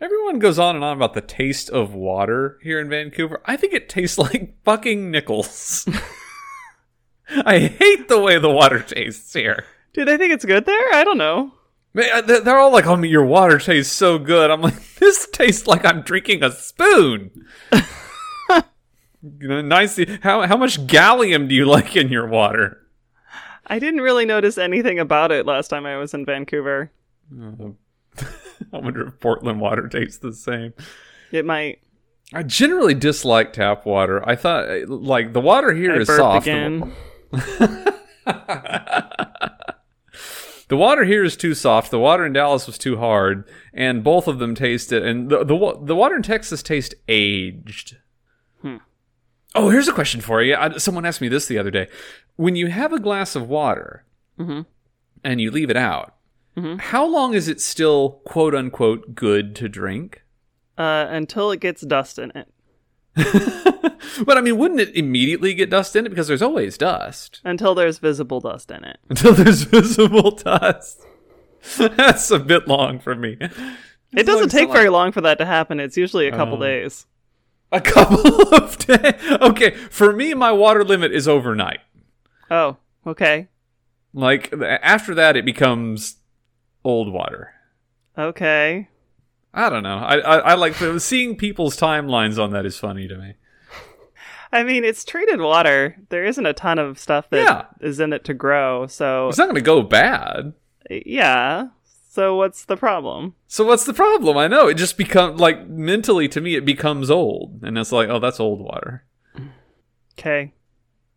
Everyone 0.00 0.38
goes 0.38 0.58
on 0.58 0.74
and 0.76 0.84
on 0.84 0.96
about 0.96 1.14
the 1.14 1.20
taste 1.20 1.70
of 1.70 1.94
water 1.94 2.58
here 2.62 2.80
in 2.80 2.88
Vancouver. 2.88 3.40
I 3.44 3.56
think 3.56 3.72
it 3.72 3.88
tastes 3.88 4.18
like 4.18 4.54
fucking 4.64 5.10
nickels. 5.10 5.88
I 7.44 7.58
hate 7.60 8.08
the 8.08 8.20
way 8.20 8.38
the 8.38 8.50
water 8.50 8.80
tastes 8.80 9.32
here. 9.32 9.64
Do 9.92 10.04
they 10.04 10.16
think 10.16 10.32
it's 10.32 10.44
good 10.44 10.66
there? 10.66 10.94
I 10.94 11.04
don't 11.04 11.18
know. 11.18 11.52
Uh, 11.96 12.20
they- 12.20 12.40
they're 12.40 12.58
all 12.58 12.72
like, 12.72 12.86
"Oh, 12.86 13.00
your 13.02 13.24
water 13.24 13.58
tastes 13.58 13.92
so 13.92 14.18
good." 14.18 14.50
I'm 14.50 14.60
like, 14.60 14.94
"This 15.00 15.26
tastes 15.32 15.66
like 15.66 15.84
I'm 15.84 16.02
drinking 16.02 16.42
a 16.44 16.50
spoon." 16.52 17.30
you 17.72 19.48
know, 19.48 19.60
nicely. 19.60 20.18
How 20.22 20.46
how 20.46 20.56
much 20.56 20.86
gallium 20.86 21.48
do 21.48 21.54
you 21.54 21.66
like 21.66 21.96
in 21.96 22.08
your 22.08 22.26
water? 22.28 22.78
I 23.66 23.78
didn't 23.78 24.00
really 24.00 24.24
notice 24.24 24.58
anything 24.58 24.98
about 24.98 25.30
it 25.32 25.46
last 25.46 25.68
time 25.68 25.86
I 25.86 25.96
was 25.96 26.14
in 26.14 26.24
Vancouver. 26.26 26.90
Oh, 27.40 27.76
I 28.72 28.78
wonder 28.78 29.06
if 29.06 29.18
Portland 29.20 29.60
water 29.60 29.88
tastes 29.88 30.18
the 30.18 30.32
same. 30.32 30.72
It 31.32 31.44
might. 31.44 31.80
I 32.32 32.42
generally 32.44 32.94
dislike 32.94 33.52
tap 33.52 33.84
water. 33.86 34.26
I 34.28 34.36
thought 34.36 34.68
uh, 34.70 34.86
like 34.86 35.32
the 35.32 35.40
water 35.40 35.72
here 35.74 35.94
I 35.94 35.98
is 35.98 36.06
soft. 36.08 36.46
again. 36.46 36.92
The 40.68 40.76
water 40.76 41.02
here 41.02 41.24
is 41.24 41.36
too 41.36 41.54
soft. 41.54 41.90
The 41.90 41.98
water 41.98 42.24
in 42.24 42.32
Dallas 42.32 42.68
was 42.68 42.78
too 42.78 42.96
hard, 42.96 43.44
and 43.74 44.04
both 44.04 44.28
of 44.28 44.38
them 44.38 44.54
tasted. 44.54 45.04
And 45.04 45.28
the 45.28 45.38
the, 45.42 45.78
the 45.82 45.96
water 45.96 46.14
in 46.14 46.22
Texas 46.22 46.62
tastes 46.62 46.94
aged. 47.08 47.96
Hmm. 48.62 48.76
Oh, 49.56 49.70
here's 49.70 49.88
a 49.88 49.92
question 49.92 50.20
for 50.20 50.40
you. 50.40 50.54
I, 50.54 50.76
someone 50.78 51.04
asked 51.04 51.20
me 51.20 51.26
this 51.28 51.46
the 51.46 51.58
other 51.58 51.72
day. 51.72 51.88
When 52.36 52.54
you 52.54 52.68
have 52.68 52.92
a 52.92 53.00
glass 53.00 53.34
of 53.34 53.48
water 53.48 54.04
Mhm. 54.38 54.64
and 55.24 55.40
you 55.40 55.50
leave 55.50 55.70
it 55.70 55.76
out, 55.76 56.14
Mhm. 56.56 56.80
how 56.80 57.06
long 57.06 57.34
is 57.34 57.48
it 57.48 57.60
still 57.60 58.20
quote 58.24 58.54
unquote 58.54 59.14
good 59.14 59.54
to 59.56 59.68
drink? 59.68 60.22
Uh, 60.76 61.06
until 61.10 61.50
it 61.50 61.60
gets 61.60 61.82
dust 61.82 62.18
in 62.18 62.32
it. 62.34 62.48
but 64.24 64.36
I 64.38 64.40
mean, 64.40 64.56
wouldn't 64.56 64.80
it 64.80 64.94
immediately 64.96 65.52
get 65.54 65.70
dust 65.70 65.94
in 65.96 66.06
it 66.06 66.08
because 66.10 66.28
there's 66.28 66.42
always 66.42 66.78
dust 66.78 67.40
Until 67.44 67.74
there's 67.74 67.98
visible 67.98 68.40
dust 68.40 68.70
in 68.70 68.84
it. 68.84 68.98
until 69.10 69.32
there's 69.34 69.62
visible 69.62 70.30
dust? 70.32 71.00
That's 71.78 72.30
a 72.30 72.38
bit 72.38 72.66
long 72.66 72.98
for 72.98 73.14
me. 73.14 73.36
It 74.16 74.24
doesn't 74.24 74.48
take 74.48 74.70
very 74.72 74.88
long 74.88 75.12
for 75.12 75.20
that 75.20 75.38
to 75.38 75.44
happen. 75.46 75.78
It's 75.78 75.96
usually 75.96 76.26
a 76.26 76.32
couple 76.32 76.56
Oh. 76.56 76.60
days. 76.60 77.06
A 77.72 77.80
couple 77.80 78.54
of 78.54 78.76
days. 78.78 79.14
Okay, 79.40 79.70
for 79.70 80.12
me, 80.12 80.34
my 80.34 80.50
water 80.50 80.82
limit 80.84 81.12
is 81.12 81.28
overnight. 81.28 81.80
Oh, 82.50 82.78
okay. 83.06 83.48
Like 84.12 84.52
after 84.82 85.14
that, 85.14 85.36
it 85.36 85.44
becomes 85.44 86.16
old 86.84 87.12
water. 87.12 87.52
Okay. 88.18 88.88
I 89.52 89.68
don't 89.68 89.82
know. 89.82 89.96
I 89.98 90.18
I, 90.18 90.36
I 90.38 90.54
like 90.54 90.74
seeing 91.00 91.36
people's 91.36 91.76
timelines 91.78 92.38
on 92.42 92.50
that 92.52 92.64
is 92.66 92.78
funny 92.78 93.08
to 93.08 93.16
me. 93.16 93.34
I 94.52 94.64
mean, 94.64 94.84
it's 94.84 95.04
treated 95.04 95.40
water. 95.40 95.96
There 96.08 96.24
isn't 96.24 96.44
a 96.44 96.52
ton 96.52 96.78
of 96.78 96.98
stuff 96.98 97.30
that 97.30 97.68
is 97.80 97.98
Yeah. 98.00 98.04
in 98.04 98.12
it 98.12 98.24
to 98.24 98.34
grow. 98.34 98.86
So, 98.88 99.28
It's 99.28 99.38
not 99.38 99.44
going 99.44 99.54
to 99.54 99.60
go 99.60 99.80
bad. 99.82 100.54
yeah. 100.90 101.68
So, 102.08 102.34
what's 102.34 102.64
the 102.64 102.76
problem? 102.76 103.36
So 103.46 103.64
what's 103.64 103.84
the 103.84 103.94
problem? 103.94 104.36
I 104.36 104.48
know 104.48 104.66
it 104.66 104.74
just 104.74 104.98
becomes 104.98 105.38
like 105.40 105.68
mentally 105.68 106.26
to 106.28 106.40
me 106.40 106.56
it 106.56 106.64
becomes 106.64 107.08
old, 107.10 107.60
and 107.62 107.78
it's 107.78 107.92
like 107.92 108.08
oh 108.08 108.18
that's 108.18 108.40
old 108.40 108.60
water. 108.60 109.04
Okay. 110.18 110.52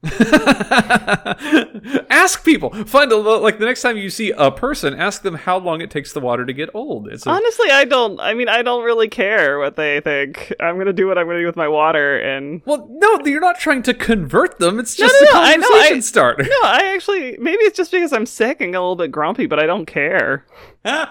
ask 2.10 2.44
people. 2.44 2.72
Find 2.86 3.10
a 3.12 3.16
like 3.16 3.60
the 3.60 3.66
next 3.66 3.82
time 3.82 3.96
you 3.98 4.10
see 4.10 4.32
a 4.32 4.52
person, 4.52 4.94
ask 4.94 5.22
them 5.22 5.36
how 5.36 5.58
long 5.58 5.80
it 5.82 5.90
takes 5.90 6.12
the 6.14 6.20
water 6.20 6.46
to 6.46 6.52
get 6.54 6.70
old. 6.74 7.08
It's 7.08 7.26
a, 7.26 7.30
Honestly, 7.30 7.70
I 7.72 7.86
don't. 7.86 8.20
I 8.20 8.34
mean, 8.34 8.50
I 8.50 8.62
don't 8.64 8.84
really 8.84 9.08
care 9.08 9.60
what 9.60 9.76
they 9.78 10.02
think. 10.02 10.54
I'm 10.60 10.78
gonna 10.78 10.92
do 10.94 11.08
what 11.08 11.18
I'm 11.18 11.26
gonna 11.28 11.40
do 11.40 11.46
with 11.46 11.56
my 11.56 11.68
water, 11.70 12.18
and 12.20 12.62
well, 12.66 12.86
no, 12.92 13.20
you're 13.26 13.40
not 13.40 13.60
trying 13.60 13.82
to 13.84 13.94
convert 13.94 14.60
them. 14.60 14.78
It's 14.80 14.96
just 14.96 15.14
no, 15.22 15.30
a 15.30 15.34
no, 15.34 15.40
I 15.42 15.56
know, 15.56 15.68
conversation 15.70 15.98
I- 15.98 16.02
starter. 16.02 16.44
no, 16.44 16.60
I 16.64 16.92
actually 16.94 17.38
maybe 17.40 17.64
it's 17.64 17.78
just 17.78 17.92
because 17.92 18.12
I'm 18.12 18.26
sick 18.26 18.60
and 18.60 18.76
a 18.76 18.80
little 18.80 18.96
bit 18.98 19.12
grumpy, 19.12 19.46
but 19.46 19.60
I 19.60 19.66
don't 19.66 19.86
care. 19.86 20.46
well, 20.84 21.08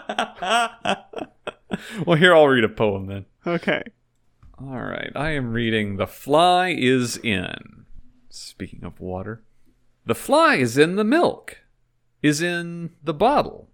here 2.19 2.35
I'll 2.35 2.49
read 2.49 2.65
a 2.65 2.69
poem 2.69 3.07
then. 3.07 3.25
Okay. 3.47 3.83
All 4.61 4.81
right, 4.83 5.11
I 5.17 5.31
am 5.31 5.53
reading 5.53 5.97
"The 5.97 6.07
Fly 6.07 6.75
Is 6.77 7.17
In." 7.17 7.82
Speaking 8.35 8.83
of 8.83 8.99
water, 8.99 9.43
the 10.07 10.15
fly 10.15 10.55
is 10.55 10.79
in 10.79 10.97
the 10.97 11.05
milk, 11.05 11.59
is 12.23 12.41
in 12.41 12.93
the 13.05 13.13
bottle, 13.13 13.69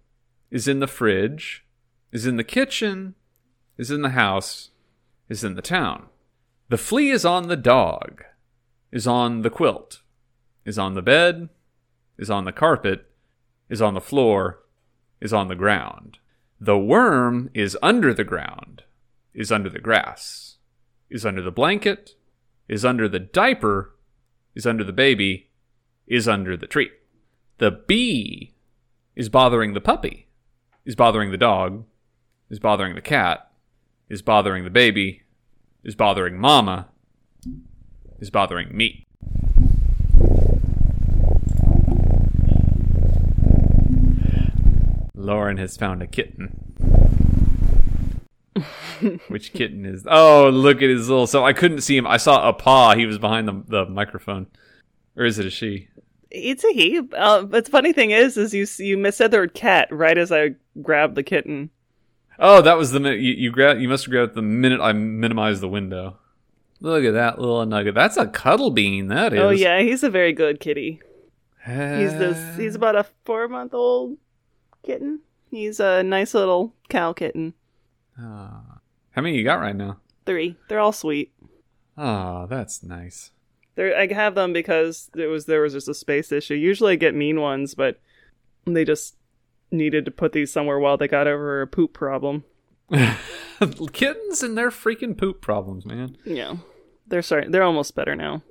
is 0.51 0.67
in 0.67 0.81
the 0.81 0.87
fridge, 0.87 1.65
is 2.11 2.25
in 2.25 2.35
the 2.35 2.43
kitchen, 2.43 3.15
is 3.77 3.89
in 3.89 4.01
the 4.01 4.09
house, 4.09 4.71
is 5.29 5.45
in 5.45 5.55
the 5.55 5.61
town. 5.61 6.07
The 6.67 6.77
flea 6.77 7.09
is 7.09 7.23
on 7.23 7.47
the 7.47 7.55
dog, 7.55 8.25
is 8.91 9.07
on 9.07 9.43
the 9.43 9.49
quilt, 9.49 10.01
is 10.65 10.77
on 10.77 10.93
the 10.93 11.01
bed, 11.01 11.47
is 12.17 12.29
on 12.29 12.43
the 12.43 12.51
carpet, 12.51 13.09
is 13.69 13.81
on 13.81 13.93
the 13.93 14.01
floor, 14.01 14.59
is 15.21 15.31
on 15.31 15.47
the 15.47 15.55
ground. 15.55 16.17
The 16.59 16.77
worm 16.77 17.49
is 17.53 17.77
under 17.81 18.13
the 18.13 18.25
ground, 18.25 18.83
is 19.33 19.53
under 19.53 19.69
the 19.69 19.79
grass, 19.79 20.57
is 21.09 21.25
under 21.25 21.41
the 21.41 21.49
blanket, 21.49 22.15
is 22.67 22.83
under 22.83 23.07
the 23.07 23.19
diaper, 23.19 23.95
is 24.59 24.67
under 24.67 24.83
the 24.83 24.91
baby, 24.91 25.49
is 26.05 26.27
under 26.27 26.57
the 26.57 26.67
tree. 26.67 26.89
The 27.59 27.71
bee 27.71 28.53
is 29.15 29.29
bothering 29.29 29.73
the 29.73 29.79
puppy, 29.79 30.27
is 30.85 30.95
bothering 30.95 31.31
the 31.31 31.37
dog, 31.37 31.85
is 32.49 32.59
bothering 32.59 32.93
the 32.93 33.01
cat, 33.01 33.49
is 34.09 34.21
bothering 34.21 34.65
the 34.65 34.69
baby, 34.69 35.23
is 35.81 35.95
bothering 35.95 36.37
mama, 36.37 36.89
is 38.19 38.29
bothering 38.29 38.75
me. 38.75 39.07
Lauren 45.15 45.55
has 45.55 45.77
found 45.77 46.01
a 46.01 46.07
kitten. 46.07 47.18
Which 49.27 49.53
kitten 49.53 49.85
is? 49.85 50.05
Oh, 50.09 50.49
look 50.49 50.81
at 50.81 50.89
his 50.89 51.09
little. 51.09 51.27
So 51.27 51.45
I 51.45 51.53
couldn't 51.53 51.81
see 51.81 51.97
him. 51.97 52.07
I 52.07 52.17
saw 52.17 52.47
a 52.47 52.53
paw. 52.53 52.95
He 52.95 53.05
was 53.05 53.17
behind 53.17 53.47
the 53.47 53.63
the 53.67 53.85
microphone, 53.85 54.47
or 55.15 55.25
is 55.25 55.39
it 55.39 55.45
a 55.45 55.49
she? 55.49 55.87
It's 56.31 56.63
a 56.63 56.71
he. 56.73 56.99
Uh, 56.99 57.43
but 57.43 57.65
the 57.65 57.71
funny 57.71 57.93
thing 57.93 58.11
is, 58.11 58.37
is 58.37 58.53
you 58.53 58.61
you 58.85 58.97
missaid 58.97 59.31
the 59.31 59.37
word 59.37 59.53
cat 59.53 59.87
right 59.91 60.17
as 60.17 60.31
I 60.31 60.55
grabbed 60.81 61.15
the 61.15 61.23
kitten. 61.23 61.71
Oh, 62.37 62.61
that 62.61 62.77
was 62.77 62.91
the 62.91 62.99
minute 62.99 63.19
you 63.19 63.33
you 63.33 63.51
grab. 63.51 63.79
You 63.79 63.89
must 63.89 64.05
have 64.05 64.11
grabbed 64.11 64.35
the 64.35 64.41
minute 64.41 64.79
I 64.81 64.93
minimized 64.93 65.61
the 65.61 65.67
window. 65.67 66.17
Look 66.81 67.03
at 67.03 67.13
that 67.13 67.39
little 67.39 67.65
nugget. 67.65 67.95
That's 67.95 68.15
a 68.15 68.27
cuddle 68.27 68.71
bean. 68.71 69.07
That 69.07 69.33
is. 69.33 69.39
Oh 69.39 69.49
yeah, 69.49 69.81
he's 69.81 70.03
a 70.03 70.09
very 70.09 70.31
good 70.31 70.59
kitty. 70.59 71.01
He's 71.65 72.13
this. 72.13 72.57
He's 72.57 72.75
about 72.75 72.95
a 72.95 73.05
four 73.25 73.47
month 73.47 73.73
old 73.73 74.17
kitten. 74.83 75.19
He's 75.51 75.79
a 75.79 76.03
nice 76.03 76.33
little 76.33 76.73
cow 76.89 77.13
kitten. 77.13 77.53
Ah. 78.19 78.79
how 79.11 79.21
many 79.21 79.37
you 79.37 79.43
got 79.43 79.59
right 79.59 79.75
now? 79.75 79.97
Three. 80.25 80.57
They're 80.67 80.79
all 80.79 80.91
sweet. 80.91 81.31
Oh, 81.97 82.47
that's 82.47 82.83
nice. 82.83 83.31
They're, 83.75 83.97
I 83.97 84.11
have 84.13 84.35
them 84.35 84.53
because 84.53 85.09
there 85.13 85.29
was 85.29 85.45
there 85.45 85.61
was 85.61 85.73
just 85.73 85.87
a 85.87 85.93
space 85.93 86.31
issue. 86.31 86.55
Usually 86.55 86.93
I 86.93 86.97
get 86.97 87.15
mean 87.15 87.39
ones, 87.39 87.75
but 87.75 87.99
they 88.65 88.83
just 88.83 89.15
needed 89.71 90.05
to 90.05 90.11
put 90.11 90.33
these 90.33 90.51
somewhere 90.51 90.79
while 90.79 90.97
they 90.97 91.07
got 91.07 91.27
over 91.27 91.61
a 91.61 91.67
poop 91.67 91.93
problem. 91.93 92.43
Kittens 93.93 94.43
and 94.43 94.57
their 94.57 94.69
freaking 94.69 95.17
poop 95.17 95.41
problems, 95.41 95.85
man. 95.85 96.17
Yeah, 96.25 96.57
they're 97.07 97.21
sorry. 97.21 97.47
They're 97.47 97.63
almost 97.63 97.95
better 97.95 98.15
now. 98.15 98.41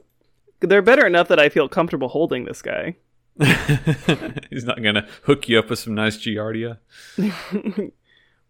They're 0.61 0.83
better 0.83 1.07
enough 1.07 1.29
that 1.29 1.41
I 1.41 1.49
feel 1.49 1.69
comfortable 1.69 2.09
holding 2.09 2.45
this 2.45 2.63
guy. 2.63 2.97
He's 4.51 4.65
not 4.65 4.83
gonna 4.83 5.07
hook 5.25 5.49
you 5.49 5.59
up 5.59 5.71
with 5.71 5.79
some 5.79 5.95
nice 5.95 6.17
giardia. 6.17 6.79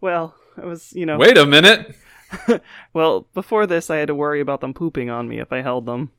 Well, 0.01 0.37
it 0.59 0.65
was 0.65 0.93
you 0.95 1.07
know. 1.07 1.17
Wait 1.19 1.39
a 1.39 1.47
minute. 1.47 1.95
Well, 2.93 3.27
before 3.33 3.67
this, 3.67 3.89
I 3.89 3.97
had 3.97 4.09
to 4.09 4.15
worry 4.15 4.41
about 4.43 4.61
them 4.61 4.75
pooping 4.75 5.09
on 5.09 5.29
me 5.29 5.39
if 5.39 5.51
I 5.51 5.63
held 5.63 5.87
them. 5.87 6.11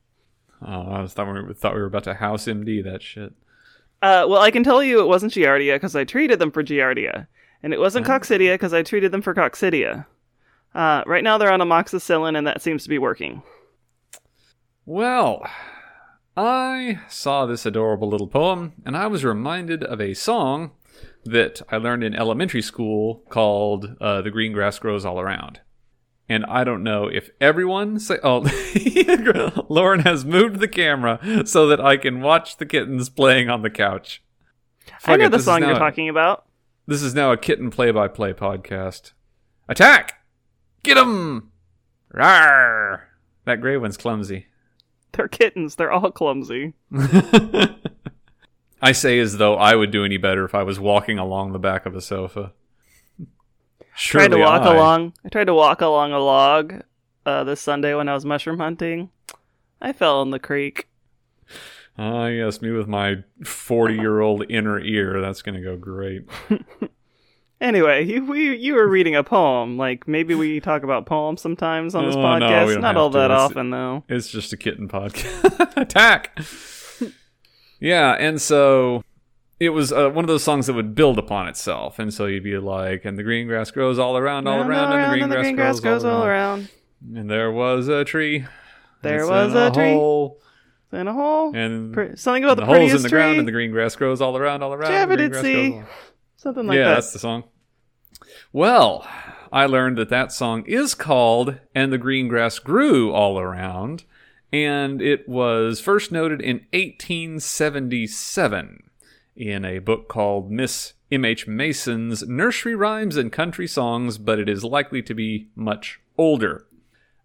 Oh, 0.60 0.82
I 0.90 1.00
was 1.00 1.12
thought 1.12 1.32
we 1.32 1.40
were, 1.40 1.54
thought 1.54 1.74
we 1.74 1.80
were 1.80 1.86
about 1.86 2.02
to 2.04 2.14
house 2.14 2.46
MD 2.46 2.82
that 2.82 3.00
shit. 3.00 3.32
Uh, 4.02 4.26
well, 4.28 4.42
I 4.42 4.50
can 4.50 4.64
tell 4.64 4.82
you 4.82 5.00
it 5.00 5.06
wasn't 5.06 5.32
Giardia 5.32 5.76
because 5.76 5.94
I 5.94 6.02
treated 6.02 6.40
them 6.40 6.50
for 6.50 6.64
Giardia, 6.64 7.28
and 7.62 7.72
it 7.72 7.78
wasn't 7.78 8.08
Oh. 8.08 8.10
Coccidia 8.10 8.54
because 8.54 8.74
I 8.74 8.82
treated 8.82 9.12
them 9.12 9.22
for 9.22 9.34
Coccidia. 9.34 10.06
Uh, 10.74 11.04
right 11.06 11.22
now 11.22 11.38
they're 11.38 11.52
on 11.52 11.60
amoxicillin, 11.60 12.36
and 12.36 12.44
that 12.46 12.60
seems 12.60 12.82
to 12.82 12.88
be 12.88 12.98
working. 12.98 13.42
Well, 14.84 15.46
I 16.36 17.00
saw 17.08 17.46
this 17.46 17.66
adorable 17.66 18.08
little 18.08 18.26
poem, 18.28 18.72
and 18.84 18.96
I 18.96 19.06
was 19.06 19.24
reminded 19.24 19.84
of 19.84 20.00
a 20.00 20.14
song 20.14 20.72
that 21.24 21.62
I 21.70 21.76
learned 21.76 22.04
in 22.04 22.14
elementary 22.14 22.62
school 22.62 23.22
called 23.28 23.96
uh, 24.00 24.22
"The 24.22 24.30
Green 24.30 24.52
Grass 24.52 24.78
Grows 24.78 25.04
All 25.04 25.20
Around." 25.20 25.60
And 26.28 26.44
I 26.46 26.62
don't 26.62 26.84
know 26.84 27.06
if 27.08 27.30
everyone 27.40 27.98
say, 27.98 28.18
"Oh, 28.22 28.40
Lauren 29.68 30.00
has 30.00 30.24
moved 30.24 30.60
the 30.60 30.68
camera 30.68 31.42
so 31.44 31.66
that 31.66 31.80
I 31.80 31.96
can 31.96 32.20
watch 32.20 32.56
the 32.58 32.66
kittens 32.66 33.08
playing 33.08 33.50
on 33.50 33.62
the 33.62 33.70
couch." 33.70 34.22
I 35.06 35.16
know 35.16 35.26
it, 35.26 35.30
the 35.30 35.38
song 35.38 35.60
you're 35.60 35.72
now- 35.72 35.78
talking 35.78 36.08
about. 36.08 36.46
This 36.86 37.02
is 37.02 37.14
now 37.14 37.30
a 37.30 37.36
kitten 37.36 37.70
play-by-play 37.70 38.32
podcast. 38.32 39.12
Attack! 39.68 40.14
Get 40.82 40.94
Get 40.94 40.98
'em! 40.98 41.52
Rawr! 42.12 43.02
That 43.44 43.60
gray 43.60 43.76
one's 43.76 43.96
clumsy. 43.96 44.46
They're 45.12 45.28
kittens. 45.28 45.76
They're 45.76 45.92
all 45.92 46.10
clumsy. 46.10 46.74
I 48.82 48.92
say 48.92 49.18
as 49.18 49.36
though 49.36 49.56
I 49.56 49.74
would 49.74 49.90
do 49.90 50.04
any 50.04 50.16
better 50.16 50.44
if 50.44 50.54
I 50.54 50.62
was 50.62 50.80
walking 50.80 51.18
along 51.18 51.52
the 51.52 51.58
back 51.58 51.86
of 51.86 51.94
a 51.94 52.00
sofa. 52.00 52.52
Surely 53.94 54.28
tried 54.28 54.36
to 54.36 54.42
walk 54.42 54.62
I. 54.62 54.74
along. 54.74 55.12
I 55.24 55.28
tried 55.28 55.44
to 55.48 55.54
walk 55.54 55.80
along 55.82 56.12
a 56.12 56.18
log 56.18 56.82
uh, 57.26 57.44
this 57.44 57.60
Sunday 57.60 57.94
when 57.94 58.08
I 58.08 58.14
was 58.14 58.24
mushroom 58.24 58.58
hunting. 58.58 59.10
I 59.80 59.92
fell 59.92 60.22
in 60.22 60.30
the 60.30 60.38
creek. 60.38 60.88
Ah, 61.98 62.26
yes, 62.28 62.62
me 62.62 62.70
with 62.70 62.88
my 62.88 63.24
40 63.44 63.94
year 63.94 64.20
old 64.20 64.50
inner 64.50 64.80
ear. 64.80 65.20
That's 65.20 65.42
going 65.42 65.56
to 65.56 65.60
go 65.62 65.76
great. 65.76 66.24
Anyway, 67.60 68.06
you 68.06 68.24
we 68.24 68.56
you 68.56 68.72
were 68.74 68.88
reading 68.88 69.14
a 69.14 69.22
poem. 69.22 69.76
Like 69.76 70.08
maybe 70.08 70.34
we 70.34 70.60
talk 70.60 70.82
about 70.82 71.04
poems 71.04 71.42
sometimes 71.42 71.94
on 71.94 72.06
this 72.06 72.16
Oh, 72.16 72.22
no, 72.38 72.46
podcast. 72.46 72.66
we 72.68 72.74
don't 72.76 72.96
all 72.96 73.10
that 73.10 73.30
often 73.30 73.68
though. 73.68 74.02
It's 74.08 74.30
just 74.30 74.54
a 74.54 74.56
kitten 74.56 74.88
podcast. 74.88 75.76
Attack! 75.76 76.40
Yeah, 77.80 78.12
and 78.12 78.40
so 78.40 79.02
it 79.58 79.70
was 79.70 79.92
uh, 79.92 80.08
one 80.10 80.24
of 80.24 80.28
those 80.28 80.42
songs 80.44 80.66
that 80.68 80.74
would 80.74 80.94
build 80.94 81.18
upon 81.18 81.48
itself. 81.48 81.98
And 81.98 82.12
so 82.14 82.26
you'd 82.26 82.44
be 82.44 82.56
like, 82.58 83.04
and 83.04 83.18
the 83.18 83.22
green 83.22 83.46
grass 83.46 83.70
grows 83.70 83.98
all 83.98 84.16
around, 84.16 84.46
all 84.46 84.58
Round, 84.58 84.70
around, 84.70 84.92
and 84.92 85.02
the 85.02 85.06
green, 85.36 85.46
and 85.48 85.56
grass, 85.56 85.80
grows, 85.80 86.04
all 86.04 86.24
around. 86.24 86.60
around. 87.02 87.18
And 87.18 87.30
there 87.30 87.50
was 87.50 87.88
a 87.88 88.04
tree. 88.04 88.46
There 89.02 89.26
was 89.26 89.52
in 89.52 89.56
a 89.58 89.70
tree. 89.70 89.92
hole, 89.92 90.40
In 90.92 91.08
a 91.08 91.12
hole. 91.12 91.54
and 91.56 91.92
Pre- 91.94 92.16
something 92.16 92.44
about 92.44 92.56
the 92.56 92.60
the, 92.62 92.66
holes 92.66 92.76
prettiest 92.78 92.96
in 92.96 93.02
the 93.02 93.08
tree. 93.08 93.18
ground, 93.18 93.38
and 93.38 93.48
the 93.48 93.52
green 93.52 93.70
grass 93.70 93.96
grows 93.96 94.20
all 94.20 94.36
around, 94.36 94.62
all 94.62 94.72
around. 94.74 94.92
and 94.92 95.10
the 95.10 95.16
green 95.16 95.30
grass 95.30 95.42
Jabbiditsy. 95.44 95.70
grows 95.72 95.82
all- 95.82 95.88
Something 96.36 96.66
like 96.68 96.76
yeah, 96.76 96.82
that. 96.84 96.88
Yeah, 96.88 96.94
that's 96.94 97.12
the 97.12 97.18
song. 97.18 97.44
Well, 98.52 99.06
I 99.52 99.66
learned 99.66 99.98
that 99.98 100.08
that 100.08 100.32
song 100.32 100.64
is 100.66 100.94
called 100.94 101.56
"And 101.74 101.92
the 101.92 101.98
Green 101.98 102.28
Grass 102.28 102.58
Grew 102.58 103.12
All 103.12 103.38
Around," 103.38 104.04
and 104.52 105.00
it 105.00 105.28
was 105.28 105.80
first 105.80 106.12
noted 106.12 106.40
in 106.40 106.66
1877 106.72 108.90
in 109.36 109.64
a 109.64 109.78
book 109.78 110.08
called 110.08 110.50
Miss 110.50 110.94
M. 111.10 111.24
H. 111.24 111.46
Mason's 111.46 112.26
Nursery 112.28 112.74
Rhymes 112.74 113.16
and 113.16 113.32
Country 113.32 113.66
Songs, 113.66 114.18
but 114.18 114.38
it 114.38 114.48
is 114.48 114.62
likely 114.62 115.02
to 115.02 115.14
be 115.14 115.48
much 115.54 116.00
older. 116.18 116.66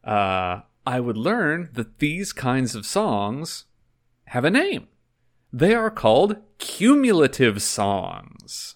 Uh, 0.03 0.61
I 0.85 0.99
would 0.99 1.17
learn 1.17 1.69
that 1.73 1.99
these 1.99 2.31
kinds 2.31 2.75
of 2.75 2.85
songs 2.85 3.65
have 4.25 4.45
a 4.45 4.51
name. 4.51 4.87
They 5.51 5.73
are 5.73 5.89
called 5.89 6.37
cumulative 6.57 7.61
songs. 7.61 8.75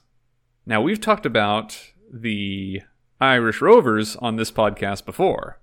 Now, 0.65 0.81
we've 0.81 1.01
talked 1.01 1.25
about 1.25 1.77
the 2.11 2.81
Irish 3.21 3.61
Rovers 3.61 4.15
on 4.17 4.37
this 4.37 4.51
podcast 4.51 5.05
before, 5.05 5.58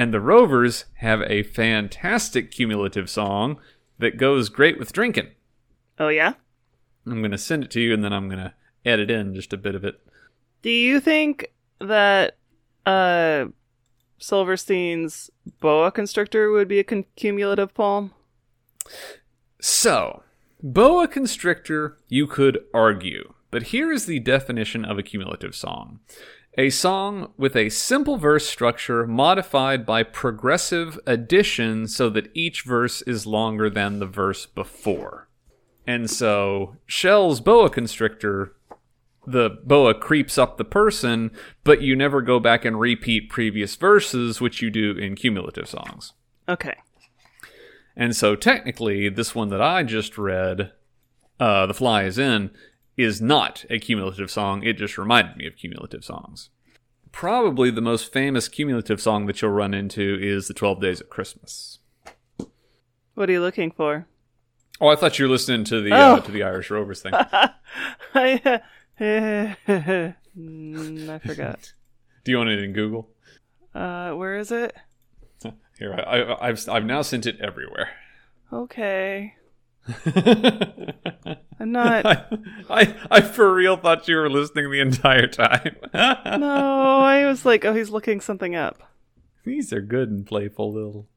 and 0.00 0.14
the 0.14 0.20
Rovers 0.20 0.86
have 1.00 1.20
a 1.26 1.42
fantastic 1.42 2.50
cumulative 2.50 3.10
song 3.10 3.60
that 3.98 4.16
goes 4.16 4.48
great 4.48 4.78
with 4.78 4.94
drinking. 4.94 5.28
oh 5.98 6.08
yeah. 6.08 6.32
I'm 7.04 7.18
going 7.20 7.32
to 7.32 7.36
send 7.38 7.64
it 7.64 7.70
to 7.72 7.80
you 7.82 7.92
and 7.92 8.02
then 8.02 8.10
I'm 8.10 8.26
going 8.30 8.42
to 8.42 8.54
edit 8.86 9.10
in 9.10 9.34
just 9.34 9.52
a 9.52 9.58
bit 9.58 9.74
of 9.74 9.84
it. 9.84 10.00
Do 10.62 10.70
you 10.70 11.00
think 11.00 11.52
that 11.80 12.38
uh 12.86 13.46
Silverstein's 14.18 15.30
boa 15.60 15.92
constrictor 15.92 16.50
would 16.50 16.66
be 16.68 16.78
a 16.78 16.84
con- 16.84 17.04
cumulative 17.16 17.74
poem? 17.74 18.12
So, 19.60 20.22
boa 20.62 21.08
constrictor, 21.08 21.98
you 22.08 22.26
could 22.26 22.58
argue, 22.72 23.34
but 23.50 23.64
here 23.64 23.92
is 23.92 24.06
the 24.06 24.18
definition 24.20 24.82
of 24.86 24.98
a 24.98 25.02
cumulative 25.02 25.54
song 25.54 26.00
a 26.58 26.70
song 26.70 27.32
with 27.36 27.54
a 27.54 27.68
simple 27.68 28.16
verse 28.16 28.46
structure 28.46 29.06
modified 29.06 29.86
by 29.86 30.02
progressive 30.02 30.98
addition 31.06 31.86
so 31.86 32.10
that 32.10 32.30
each 32.34 32.62
verse 32.62 33.02
is 33.02 33.26
longer 33.26 33.70
than 33.70 33.98
the 33.98 34.06
verse 34.06 34.46
before. 34.46 35.28
And 35.86 36.10
so, 36.10 36.76
Shel's 36.86 37.40
boa 37.40 37.70
constrictor, 37.70 38.54
the 39.26 39.50
boa 39.64 39.94
creeps 39.94 40.38
up 40.38 40.56
the 40.56 40.64
person, 40.64 41.30
but 41.64 41.82
you 41.82 41.94
never 41.94 42.20
go 42.20 42.40
back 42.40 42.64
and 42.64 42.78
repeat 42.78 43.30
previous 43.30 43.76
verses, 43.76 44.40
which 44.40 44.60
you 44.60 44.70
do 44.70 44.92
in 44.92 45.14
cumulative 45.14 45.68
songs. 45.68 46.12
Okay. 46.48 46.76
And 47.96 48.14
so 48.14 48.34
technically, 48.34 49.08
this 49.08 49.34
one 49.34 49.48
that 49.50 49.60
I 49.60 49.82
just 49.82 50.18
read, 50.18 50.72
uh, 51.38 51.66
The 51.66 51.74
Fly 51.74 52.04
is 52.04 52.18
In, 52.18 52.50
is 52.96 53.20
not 53.20 53.64
a 53.70 53.78
cumulative 53.78 54.30
song. 54.30 54.62
It 54.62 54.74
just 54.78 54.98
reminded 54.98 55.36
me 55.36 55.46
of 55.46 55.56
cumulative 55.56 56.04
songs. 56.04 56.50
Probably 57.12 57.70
the 57.70 57.80
most 57.80 58.12
famous 58.12 58.48
cumulative 58.48 59.00
song 59.00 59.26
that 59.26 59.42
you'll 59.42 59.50
run 59.50 59.74
into 59.74 60.16
is 60.20 60.48
The 60.48 60.54
12 60.54 60.80
Days 60.80 61.00
of 61.00 61.10
Christmas. 61.10 61.78
What 63.14 63.28
are 63.28 63.32
you 63.32 63.40
looking 63.40 63.70
for? 63.72 64.06
Oh, 64.80 64.88
I 64.88 64.96
thought 64.96 65.18
you 65.18 65.26
were 65.26 65.30
listening 65.30 65.64
to 65.64 65.80
the 65.82 65.92
uh, 65.92 66.16
Oh. 66.16 66.20
to 66.20 66.30
the 66.32 66.42
Irish 66.42 66.70
Rovers 66.70 67.02
thing. 67.02 67.12
I 67.14 67.50
I 69.00 69.56
forgot. 71.26 71.72
Do 72.24 72.32
you 72.32 72.38
want 72.38 72.50
it 72.50 72.62
in 72.62 72.72
Google? 72.72 73.08
Uh, 73.74 74.12
where 74.12 74.38
is 74.38 74.50
it? 74.52 74.74
Here, 75.78 75.94
I, 75.94 76.00
I, 76.20 76.48
I've 76.48 76.68
I've 76.68 76.84
now 76.84 77.02
sent 77.02 77.26
it 77.26 77.40
everywhere. 77.40 77.90
Okay. 78.52 79.34
I'm 81.76 82.02
not. 82.02 82.06
I, 82.06 82.24
I 82.70 82.94
I 83.10 83.20
for 83.20 83.52
real 83.54 83.76
thought 83.76 84.08
you 84.08 84.16
were 84.16 84.30
listening 84.30 84.70
the 84.70 84.80
entire 84.80 85.26
time. 85.26 85.76
No, 86.40 87.00
I 87.00 87.26
was 87.26 87.44
like, 87.44 87.64
oh, 87.64 87.74
he's 87.74 87.90
looking 87.90 88.20
something 88.20 88.54
up. 88.54 88.82
These 89.44 89.72
are 89.72 89.80
good 89.80 90.10
and 90.10 90.26
playful 90.26 90.72
little. 90.72 91.08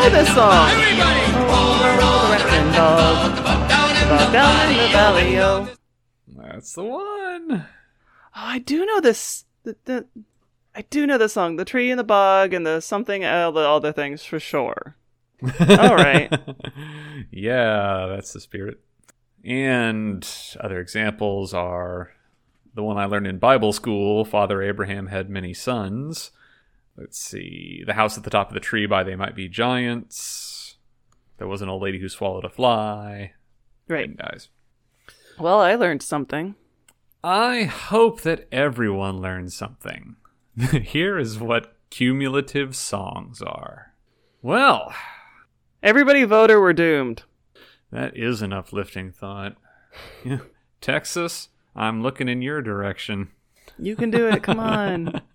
Know 0.00 0.10
this 0.10 0.34
song. 0.34 0.70
Everybody, 0.70 1.20
Oh, 1.52 1.96
roll 2.00 2.22
the 2.22 2.32
rattling 2.32 2.72
ball, 2.72 3.30
come 3.36 3.46
up 3.46 3.68
down 3.68 3.90
in 3.90 4.08
the 4.08 4.32
down 4.32 4.70
in 4.70 4.76
the 4.78 4.88
valley, 4.88 5.34
yo. 5.34 5.68
That's 6.28 6.72
the 6.72 6.84
one. 6.84 7.50
Oh, 7.50 7.66
I 8.34 8.58
do 8.60 8.86
know 8.86 9.00
this. 9.00 9.44
The, 9.64 9.76
the, 9.84 10.06
I 10.74 10.82
do 10.82 11.06
know 11.06 11.18
the 11.18 11.28
song, 11.28 11.56
the 11.56 11.64
tree 11.64 11.90
and 11.90 11.98
the 11.98 12.04
bug 12.04 12.54
and 12.54 12.66
the 12.66 12.80
something, 12.80 13.24
all 13.24 13.52
the 13.52 13.60
other 13.60 13.92
things 13.92 14.24
for 14.24 14.40
sure. 14.40 14.96
All 15.42 15.96
right. 15.96 16.32
yeah, 17.30 18.06
that's 18.08 18.32
the 18.32 18.40
spirit. 18.40 18.80
And 19.44 20.26
other 20.60 20.80
examples 20.80 21.52
are 21.52 22.10
the 22.74 22.82
one 22.82 22.96
I 22.96 23.06
learned 23.06 23.26
in 23.26 23.38
Bible 23.38 23.72
school 23.72 24.24
Father 24.24 24.62
Abraham 24.62 25.08
had 25.08 25.28
many 25.28 25.52
sons. 25.52 26.30
Let's 27.00 27.18
see. 27.18 27.82
The 27.86 27.94
house 27.94 28.16
at 28.18 28.24
the 28.24 28.30
top 28.30 28.48
of 28.48 28.54
the 28.54 28.60
tree 28.60 28.86
by 28.86 29.02
They 29.02 29.16
Might 29.16 29.34
Be 29.34 29.48
Giants. 29.48 30.76
There 31.38 31.48
was 31.48 31.62
an 31.62 31.68
old 31.68 31.82
lady 31.82 31.98
who 31.98 32.08
swallowed 32.08 32.44
a 32.44 32.50
fly. 32.50 33.32
Right. 33.88 34.08
And 34.08 34.18
dies. 34.18 34.50
Well, 35.38 35.60
I 35.60 35.74
learned 35.74 36.02
something. 36.02 36.54
I 37.24 37.64
hope 37.64 38.20
that 38.20 38.46
everyone 38.52 39.20
learns 39.20 39.56
something. 39.56 40.16
Here 40.58 41.18
is 41.18 41.38
what 41.38 41.74
cumulative 41.88 42.76
songs 42.76 43.40
are. 43.40 43.94
Well, 44.42 44.92
Everybody 45.82 46.24
vote 46.24 46.50
or 46.50 46.60
we're 46.60 46.74
doomed. 46.74 47.22
That 47.90 48.14
is 48.14 48.42
an 48.42 48.52
uplifting 48.52 49.12
thought. 49.12 49.56
Texas, 50.82 51.48
I'm 51.74 52.02
looking 52.02 52.28
in 52.28 52.42
your 52.42 52.60
direction. 52.60 53.30
You 53.78 53.96
can 53.96 54.10
do 54.10 54.28
it. 54.28 54.42
Come 54.42 54.60
on. 54.60 55.22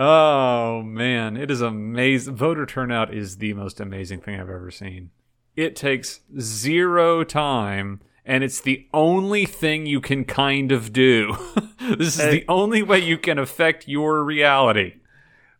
Oh 0.00 0.82
man, 0.82 1.36
it 1.36 1.50
is 1.50 1.60
amazing. 1.60 2.36
Voter 2.36 2.64
turnout 2.64 3.12
is 3.12 3.38
the 3.38 3.52
most 3.54 3.80
amazing 3.80 4.20
thing 4.20 4.38
I've 4.38 4.48
ever 4.48 4.70
seen. 4.70 5.10
It 5.56 5.74
takes 5.74 6.20
zero 6.38 7.24
time, 7.24 8.00
and 8.24 8.44
it's 8.44 8.60
the 8.60 8.86
only 8.94 9.44
thing 9.44 9.86
you 9.86 10.00
can 10.00 10.24
kind 10.24 10.70
of 10.70 10.92
do. 10.92 11.36
this 11.98 12.16
is 12.16 12.30
the 12.30 12.44
only 12.48 12.80
way 12.80 13.00
you 13.00 13.18
can 13.18 13.40
affect 13.40 13.88
your 13.88 14.22
reality. 14.22 14.94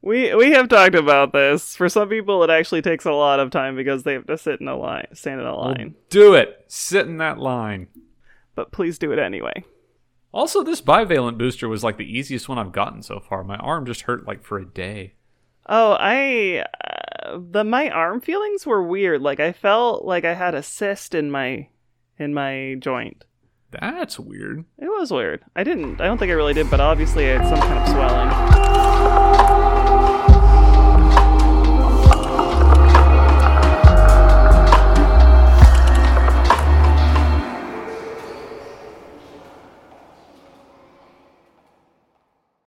We 0.03 0.33
we 0.37 0.53
have 0.53 0.69
talked 0.69 0.95
about 0.95 1.33
this. 1.33 1.75
For 1.75 1.89
some 1.89 2.09
people, 2.09 2.45
it 2.45 2.51
actually 2.51 2.83
takes 2.83 3.05
a 3.05 3.13
lot 3.13 3.41
of 3.41 3.51
time 3.51 3.75
because 3.75 4.05
they 4.05 4.13
have 4.13 4.29
to 4.29 4.39
sit 4.39 4.61
in 4.61 4.69
a 4.69 4.77
line, 4.77 5.09
stand 5.15 5.41
in 5.41 5.49
a 5.49 5.57
line. 5.57 5.97
Do 6.11 6.35
it. 6.35 6.65
Sit 6.69 7.09
in 7.09 7.17
that 7.17 7.39
line. 7.39 7.89
But 8.55 8.71
please 8.71 9.01
do 9.01 9.11
it 9.11 9.19
anyway. 9.19 9.65
Also, 10.33 10.63
this 10.63 10.81
bivalent 10.81 11.39
booster 11.39 11.69
was 11.69 11.83
like 11.83 11.97
the 11.97 12.05
easiest 12.05 12.49
one 12.49 12.59
I've 12.59 12.73
gotten 12.73 13.03
so 13.03 13.19
far. 13.19 13.43
My 13.45 13.57
arm 13.57 13.87
just 13.87 14.03
hurt 14.03 14.27
like 14.27 14.45
for 14.45 14.59
a 14.59 14.67
day. 14.67 15.15
Oh, 15.67 15.97
I 15.99 16.65
uh, 17.25 17.39
the 17.51 17.65
my 17.65 17.91
arm 17.91 18.21
feelings 18.21 18.67
were 18.67 18.83
weird. 18.83 19.23
Like 19.23 19.41
I 19.41 19.53
felt 19.53 20.05
like 20.05 20.25
I 20.25 20.35
had 20.35 20.55
a 20.55 20.63
cyst 20.63 21.15
in 21.15 21.31
my 21.31 21.69
in 22.19 22.35
my 22.35 22.77
joint. 22.79 23.25
That's 23.71 24.19
weird. 24.19 24.65
It 24.79 24.89
was 24.89 25.11
weird. 25.11 25.43
I 25.55 25.63
didn't. 25.63 26.01
I 26.01 26.07
don't 26.07 26.17
think 26.19 26.31
I 26.31 26.35
really 26.35 26.55
did, 26.55 26.71
but 26.71 26.81
obviously 26.81 27.31
I 27.31 27.39
had 27.39 27.49
some 27.49 27.61
kind 27.61 27.79
of 27.79 27.89
swelling. 27.89 28.29